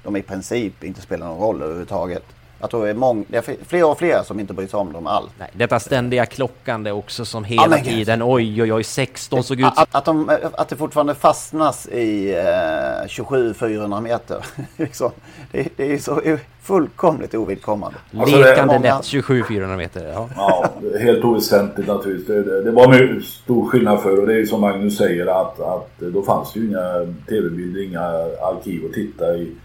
[0.05, 2.23] de i princip inte spelar någon roll överhuvudtaget.
[2.59, 4.93] Jag tror det är, mång, det är fler och fler som inte bryr sig om
[4.93, 5.29] dem alls.
[5.39, 9.65] Nej, detta ständiga klockande också som hela ja, tiden, oj oj oj, 16 såg ut...
[9.65, 14.45] Att, att, de, att det fortfarande fastnas i eh, 27-400 meter.
[14.77, 15.11] liksom.
[15.51, 16.21] det, det är så
[16.61, 17.97] fullkomligt ovidkommande.
[18.17, 20.11] Alltså, Lekande lätt 27-400 meter.
[20.13, 20.29] Ja.
[20.35, 22.27] ja, helt oväsentligt naturligtvis.
[22.27, 25.99] Det, det, det var stor skillnad för och det är som Magnus säger att, att
[25.99, 28.03] då fanns det ju inga tv-bilder, inga
[28.41, 29.55] arkiv att titta i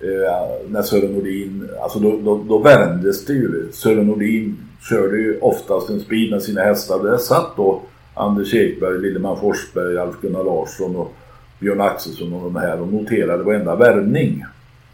[0.00, 3.68] eh, när Sören Nordin, alltså då, då, då värmdes det ju.
[3.72, 4.56] Sören Nordin
[4.88, 7.04] körde ju oftast en speed med sina hästar.
[7.04, 7.82] Där satt då
[8.14, 11.14] Anders Ekberg, Lilleman Forsberg, Alf-Gunnar Larsson och
[11.58, 14.44] Björn Axelsson och de här och noterade varenda värvning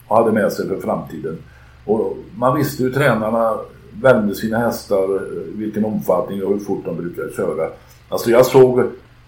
[0.07, 1.39] och hade med sig för framtiden.
[1.85, 3.59] Och man visste hur tränarna
[4.03, 5.21] värmde sina hästar,
[5.57, 7.71] vilken omfattning och hur fort de brukade köra.
[8.09, 8.81] Alltså jag såg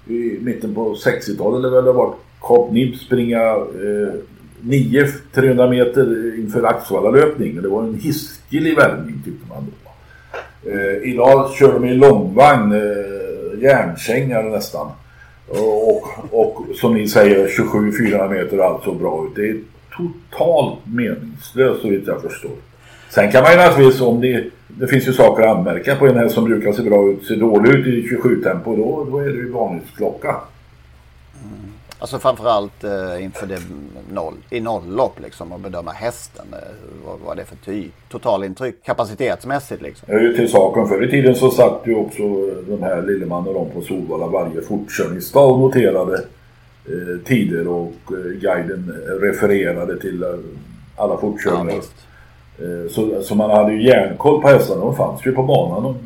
[0.07, 4.15] i mitten på 60-talet eller väl det var Kap Nib springa eh,
[4.63, 7.63] 9 300 meter inför Axevalla-löpning.
[7.63, 9.89] Det var en hiskelig värmning tyckte man då.
[10.71, 14.91] Eh, idag kör de i långvagn, eh, järnsängar nästan.
[15.49, 19.37] Och, och, som ni säger 27-400 meter allt så bra ut.
[19.37, 19.57] Det är
[19.97, 22.51] totalt meningslöst så vitt jag förstår.
[23.11, 26.19] Sen kan man ju naturligtvis om det, det finns ju saker att anmärka på en
[26.19, 28.77] häst som brukar se bra ut, ser dålig ut i 27-tempo.
[28.77, 30.37] Då, då är det ju varningsklocka.
[31.43, 31.73] Mm.
[32.01, 33.61] Alltså framförallt eh, inför det
[34.13, 36.47] noll, i nolllopp liksom och bedöma hästen.
[36.53, 36.59] Eh,
[37.07, 40.07] vad, vad det är för typ, totalintryck kapacitetsmässigt liksom.
[40.09, 40.89] Det är ju till saken.
[40.89, 42.23] Förr i tiden så satt ju också
[42.69, 46.15] de här Lilleman och de på Solvalla varje fortkörningsdag och noterade
[46.85, 50.29] eh, tider och eh, guiden refererade till eh,
[50.97, 51.83] alla fortkörningar.
[52.59, 54.81] Ja, eh, så, så man hade ju järnkoll på hästarna.
[54.81, 55.85] De fanns ju på banan.
[55.85, 55.97] Och,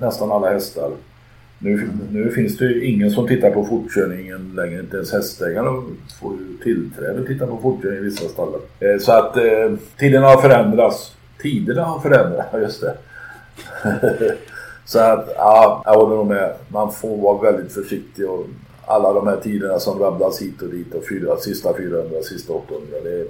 [0.00, 0.90] nästan alla hästar.
[1.64, 4.80] Nu, nu finns det ju ingen som tittar på fortkörningen längre.
[4.80, 5.82] Inte ens hästägare
[6.20, 8.60] får ju tillträde att titta på fortkörning i vissa stallar.
[8.80, 11.16] Eh, så att eh, tiderna har förändrats.
[11.42, 12.96] Tiderna har förändrats, just det.
[14.84, 16.54] så att, ja, jag håller nog med.
[16.68, 18.46] Man får vara väldigt försiktig och
[18.86, 22.96] alla de här tiderna som rabblas hit och dit och fyra, sista 400, sista 800.
[23.02, 23.26] Det är,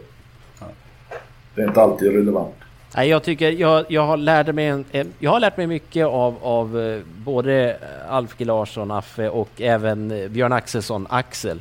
[1.55, 2.55] det är inte alltid relevant.
[2.97, 4.84] Nej, jag tycker jag, jag, har lärt mig en,
[5.18, 7.76] jag har lärt mig mycket av, av eh, både
[8.09, 11.61] Alf G Larsson, Affe och även eh, Björn Axelsson, Axel.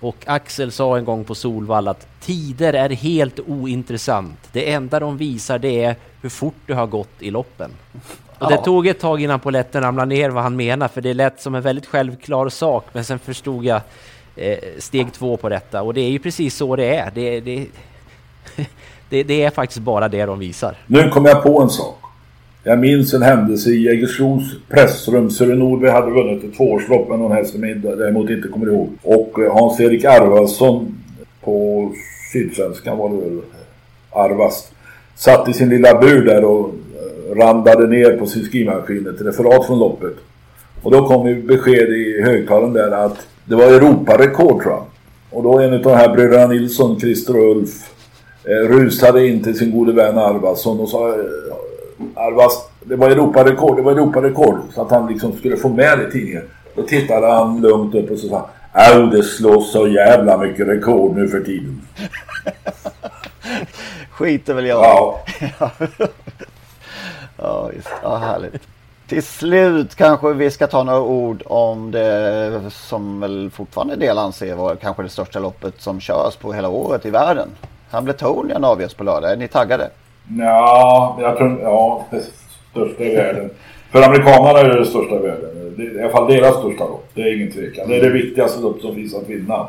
[0.00, 4.38] Och Axel sa en gång på Solvall att tider är helt ointressant.
[4.52, 7.70] Det enda de visar det är hur fort du har gått i loppen.
[8.38, 11.40] Och det tog ett tag innan poletten ramlade ner vad han menar, för det lät
[11.40, 13.80] som en väldigt självklar sak, men sen förstod jag
[14.36, 15.82] eh, steg två på detta.
[15.82, 17.10] Och det är ju precis så det är.
[17.14, 17.66] Det, det
[19.08, 20.76] det, det, är faktiskt bara det de visar.
[20.86, 21.96] Nu kom jag på en sak.
[22.64, 25.30] Jag minns en händelse i Jägersros pressrum.
[25.30, 28.88] Sören Nordberg hade vunnit ett tvåårslopp med någon häst som jag däremot inte kommer ihåg.
[29.02, 30.98] Och eh, Hans-Erik Arvasson
[31.44, 31.90] på
[32.32, 34.72] Sydsvenskan var det väl, eh, Arvas.
[35.14, 39.66] satt i sin lilla bur där och eh, randade ner på sin skrivmaskin ett referat
[39.66, 40.14] från loppet.
[40.82, 44.84] Och då kom ju besked i högtalaren där att det var Europarekord tror jag.
[45.30, 47.95] Och då en av de här bröderna Nilsson, Christer och Ulf
[48.46, 51.14] rusade in till sin gode vän Arvason och sa eh,
[52.14, 54.58] Arvas, det var Europarekord, det var Europarekord.
[54.74, 56.42] Så att han liksom skulle få med det i tidningen.
[56.74, 61.16] Då tittade han lugnt upp och så sa Au, det slås så jävla mycket rekord
[61.16, 61.82] nu för tiden.
[64.10, 65.20] Skiter väl jag Ja.
[67.36, 67.88] ja, visst.
[68.02, 68.62] Ja, härligt.
[69.06, 74.54] Till slut kanske vi ska ta några ord om det som väl fortfarande del anser
[74.54, 77.48] vara kanske det största loppet som körs på hela året i världen.
[77.90, 79.32] Hamletonian avgörs på lördag.
[79.32, 79.90] Är ni taggade?
[80.38, 81.60] Ja, jag tror...
[81.62, 82.22] Ja, det
[82.70, 83.50] största i världen.
[83.92, 85.74] För amerikanerna är det det största i världen.
[85.76, 87.08] Det är i alla fall deras största lopp.
[87.14, 87.88] Det är ingen tvekan.
[87.88, 89.68] Det är det viktigaste lopp som finns att vinna.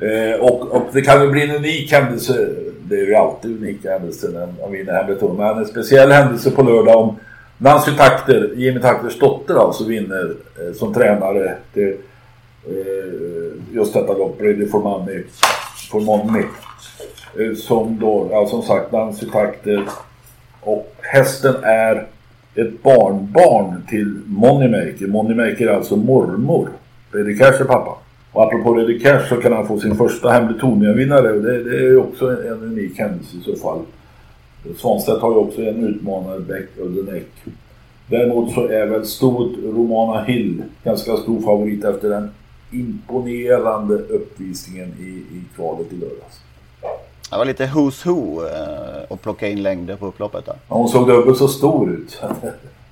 [0.00, 2.48] Eh, och, och det kan ju bli en unik händelse.
[2.82, 5.36] Det är ju alltid unika händelser när man vinner Hamilton.
[5.36, 7.16] Men en speciell händelse på lördag om
[7.58, 11.56] Nancy Takter, Jimmy Takters dotter alltså, vinner eh, som tränare.
[11.72, 11.96] till
[12.68, 15.22] eh, just detta lopp, Ready for Money.
[15.90, 16.44] For Money.
[17.38, 19.84] Eh, som då, ja, som sagt, Nancy Takter.
[20.60, 22.06] Och hästen är
[22.54, 25.06] ett barnbarn till Moneymaker.
[25.06, 26.68] Moneymaker är alltså mormor.
[27.12, 27.98] Reddy Cash är pappa.
[28.32, 31.82] Och apropå Reddy Cash så kan han få sin första Hambletonian-vinnare och det, det är
[31.82, 33.80] ju också en, en unik händelse i så fall.
[34.76, 37.26] Svanstedt har ju också en utmanare, Beck Ulleneck.
[38.06, 42.30] Däremot så är väl stort Romana Hill ganska stor favorit efter den
[42.70, 46.43] imponerande uppvisningen i, i kvalet i lördags.
[47.34, 50.54] Det var lite who's who eh, att plocka in längder på upploppet där.
[50.68, 52.22] Ja, hon såg dubbelt så stor ut.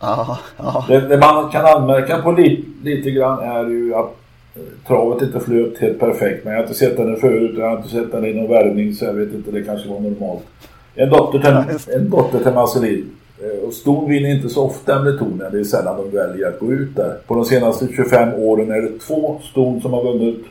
[0.00, 0.84] Ja, ja.
[0.88, 4.14] Det, det man kan anmärka på li, lite grann är ju att
[4.54, 6.44] eh, travet inte flöt helt perfekt.
[6.44, 7.54] Men jag har inte sett henne förut.
[7.58, 9.50] Jag har inte sett henne i någon värvning så jag vet inte.
[9.50, 10.42] Det kanske var normalt.
[10.94, 13.10] En dotter till, en dotter till Marcelin.
[13.42, 15.52] Eh, Och ston vinner inte så ofta med tonen.
[15.52, 17.16] Det är sällan de väljer att gå ut där.
[17.26, 20.44] På de senaste 25 åren är det två ston som har vunnit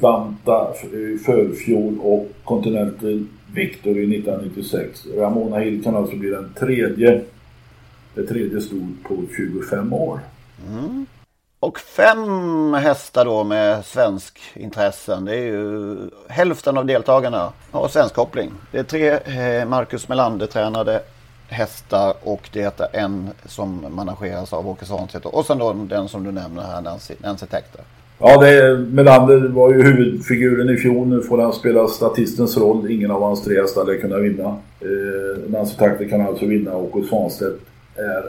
[0.00, 5.06] Vanta i eh, förfjol och Continental Victory 1996.
[5.16, 7.20] Ramona Hill kan alltså bli den tredje,
[8.14, 10.20] det tredje stod på 25 år.
[10.68, 11.06] Mm.
[11.60, 15.24] Och fem hästar då med svensk intressen.
[15.24, 15.96] Det är ju
[16.28, 18.52] hälften av deltagarna har svensk koppling.
[18.72, 21.02] Det är tre eh, Marcus Melander tränade
[21.48, 25.26] hästar och det är en som manageras av Åke Svanstedt.
[25.26, 27.82] Och sen då den som du nämner här, Nancy, Nancy Tector.
[28.20, 31.06] Ja, det, Melander var ju huvudfiguren i fjol.
[31.06, 32.90] Nu får han spela statistens roll.
[32.90, 34.44] Ingen av hans tre hästar lär kunna vinna.
[34.80, 37.60] Eh, Nancy Takter kan alltså vinna och Åke Svanstedt
[37.96, 38.24] är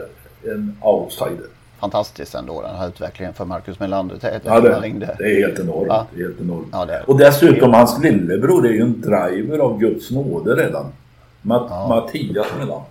[0.52, 1.46] en outsider.
[1.80, 4.16] Fantastiskt ändå den här utvecklingen för Marcus Melander.
[4.20, 5.14] Det, Ja, det, ringde.
[5.18, 5.86] det är helt enormt.
[5.88, 6.06] Ja.
[6.14, 6.68] Det är helt enormt.
[6.72, 7.10] Ja, det är.
[7.10, 10.84] Och dessutom hans lillebror är ju en driver av Guds nåde redan.
[11.42, 12.82] Ma- Mattias Melander.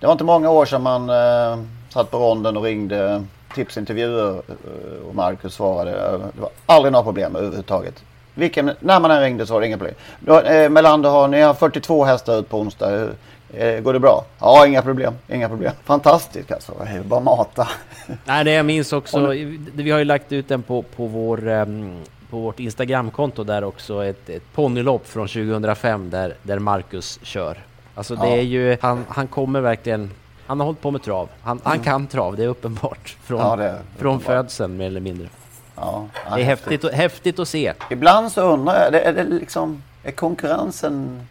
[0.00, 3.22] Det var inte många år sedan man eh, satt på ronden och ringde
[3.56, 5.90] tipsintervjuer eh, och Marcus svarade.
[5.90, 8.04] Eh, Det var aldrig några problem överhuvudtaget.
[8.34, 9.94] Vilken, när man än ringde så var det inga problem.
[10.20, 13.08] Då, eh, Melander har, ni har 42 hästar ut på onsdag.
[13.54, 14.24] Eh, går det bra?
[14.38, 15.14] Ja, inga problem.
[15.28, 15.72] Inga problem.
[15.84, 16.72] Fantastiskt alltså.
[16.94, 17.68] Det Bara mata.
[18.24, 19.26] Nej, det jag minns också,
[19.74, 22.00] vi har ju lagt ut den på, på, vår, ehm,
[22.30, 27.58] på vårt Instagramkonto där också, ett, ett ponnylopp från 2005 där, där Marcus kör.
[27.94, 28.36] Alltså det Ja.
[28.36, 30.10] är ju, han, han kommer verkligen,
[30.46, 31.28] han har hållit på med trav.
[31.42, 33.16] Han, han kan trav, det är uppenbart.
[33.22, 35.28] Från, Ja, det är från födseln mer eller mindre.
[35.76, 37.72] Ja, Det är häftigt, och- häftigt att se.
[37.90, 41.26] Ibland så undrar jag, det- är det liksom, är konkurrensen,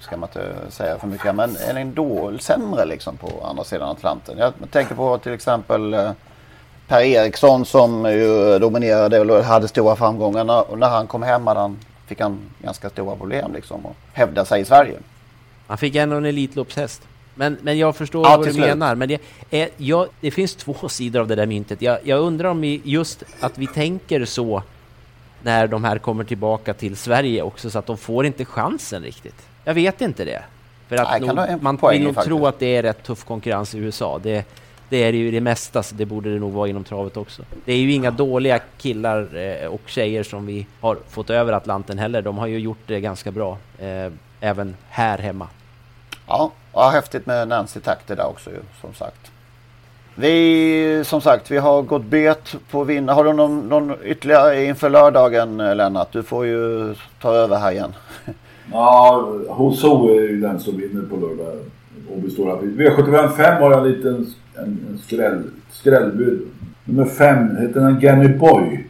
[0.00, 3.88] ska man inte säga för mycket, men är den då sämre liksom på andra sidan
[3.90, 4.38] Atlanten?
[4.38, 6.10] Jag tänker på till exempel eh,
[6.88, 10.70] Per Eriksson som ju dominerade och hade stora framgångar.
[10.70, 14.44] Och när han kom hem hade han, fick han ganska stora problem liksom att hävda
[14.44, 14.98] sig i Sverige.
[15.66, 17.02] Han fick ändå en Elitloppshäst.
[17.34, 18.66] Men, men jag förstår Ja, vad du slut.
[18.66, 18.94] menar.
[18.94, 19.20] Men det,
[19.50, 21.82] är, ja, det finns två sidor av det där myntet.
[21.82, 24.62] Jag, jag undrar om vi, just att vi tänker så
[25.42, 29.46] när de här kommer tillbaka till Sverige också, så att de får inte chansen riktigt.
[29.64, 30.42] Jag vet inte det.
[30.88, 33.74] För att Nej, nog, ha man vill nog tro att det är rätt tuff konkurrens
[33.74, 34.20] i USA.
[34.22, 34.44] Det,
[34.88, 37.42] det är det ju det mesta, så det borde det nog vara inom travet också.
[37.64, 41.98] Det är ju inga dåliga killar eh, och tjejer som vi har fått över Atlanten
[41.98, 42.22] heller.
[42.22, 45.48] De har ju gjort det ganska bra, eh, även här hemma.
[46.30, 49.30] Ja, ja häftigt med Nancy Takter där också ju, som sagt.
[50.14, 53.14] Vi, som sagt, vi har gått bet på vinna.
[53.14, 56.12] Har du någon, någon ytterligare inför lördagen Lennart?
[56.12, 57.92] Du får ju ta över här igen.
[58.72, 61.56] Ja, Hoso är ju den som vinner på lördag.
[62.16, 66.48] Åby Stora V75 5 har jag en liten en, en skräll, skrällbud.
[66.84, 68.89] Nummer 5 heter den Ganny Boy.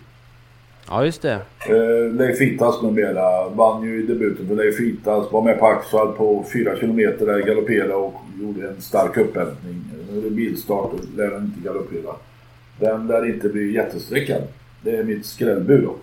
[0.92, 1.40] Ja, just det.
[1.68, 3.48] Eh, Leif Itas numera.
[3.48, 5.32] Vann ju i debuten för Leif Itas.
[5.32, 9.84] Var med på Axvall på 4 kilometer där galopperade och gjorde en stark upphämtning.
[10.10, 12.14] Nu är det bilstart och lär den inte galoppera.
[12.78, 14.42] Den lär inte bli jättesträckad.
[14.82, 15.94] Det är mitt skrällbud då.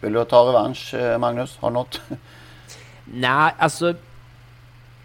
[0.00, 1.58] Vill du ta revansch eh, Magnus?
[1.60, 2.00] Har du något?
[3.14, 3.94] Nej, alltså...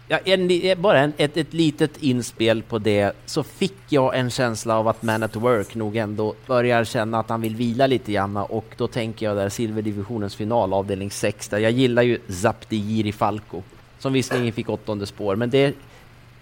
[0.08, 4.30] Ja, en, eh, bara en, ett, ett litet inspel på det, så fick jag en
[4.30, 8.12] känsla av att Man at Work nog ändå börjar känna att han vill vila lite
[8.12, 13.12] grann och då tänker jag där silverdivisionens final, avdelning 6, där jag gillar ju Zapdigiri
[13.12, 13.62] Falco,
[13.98, 15.74] som visserligen fick åttonde spår, men det,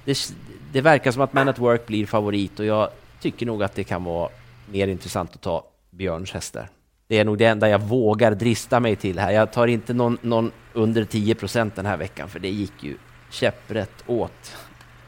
[0.05, 0.33] det,
[0.73, 2.89] det verkar som att Man at Work blir favorit och jag
[3.21, 4.29] tycker nog att det kan vara
[4.73, 6.69] mer intressant att ta Björns hästar.
[7.07, 9.31] Det är nog det enda jag vågar drista mig till här.
[9.31, 12.97] Jag tar inte någon, någon under 10 procent den här veckan, för det gick ju
[13.31, 14.57] käpprätt åt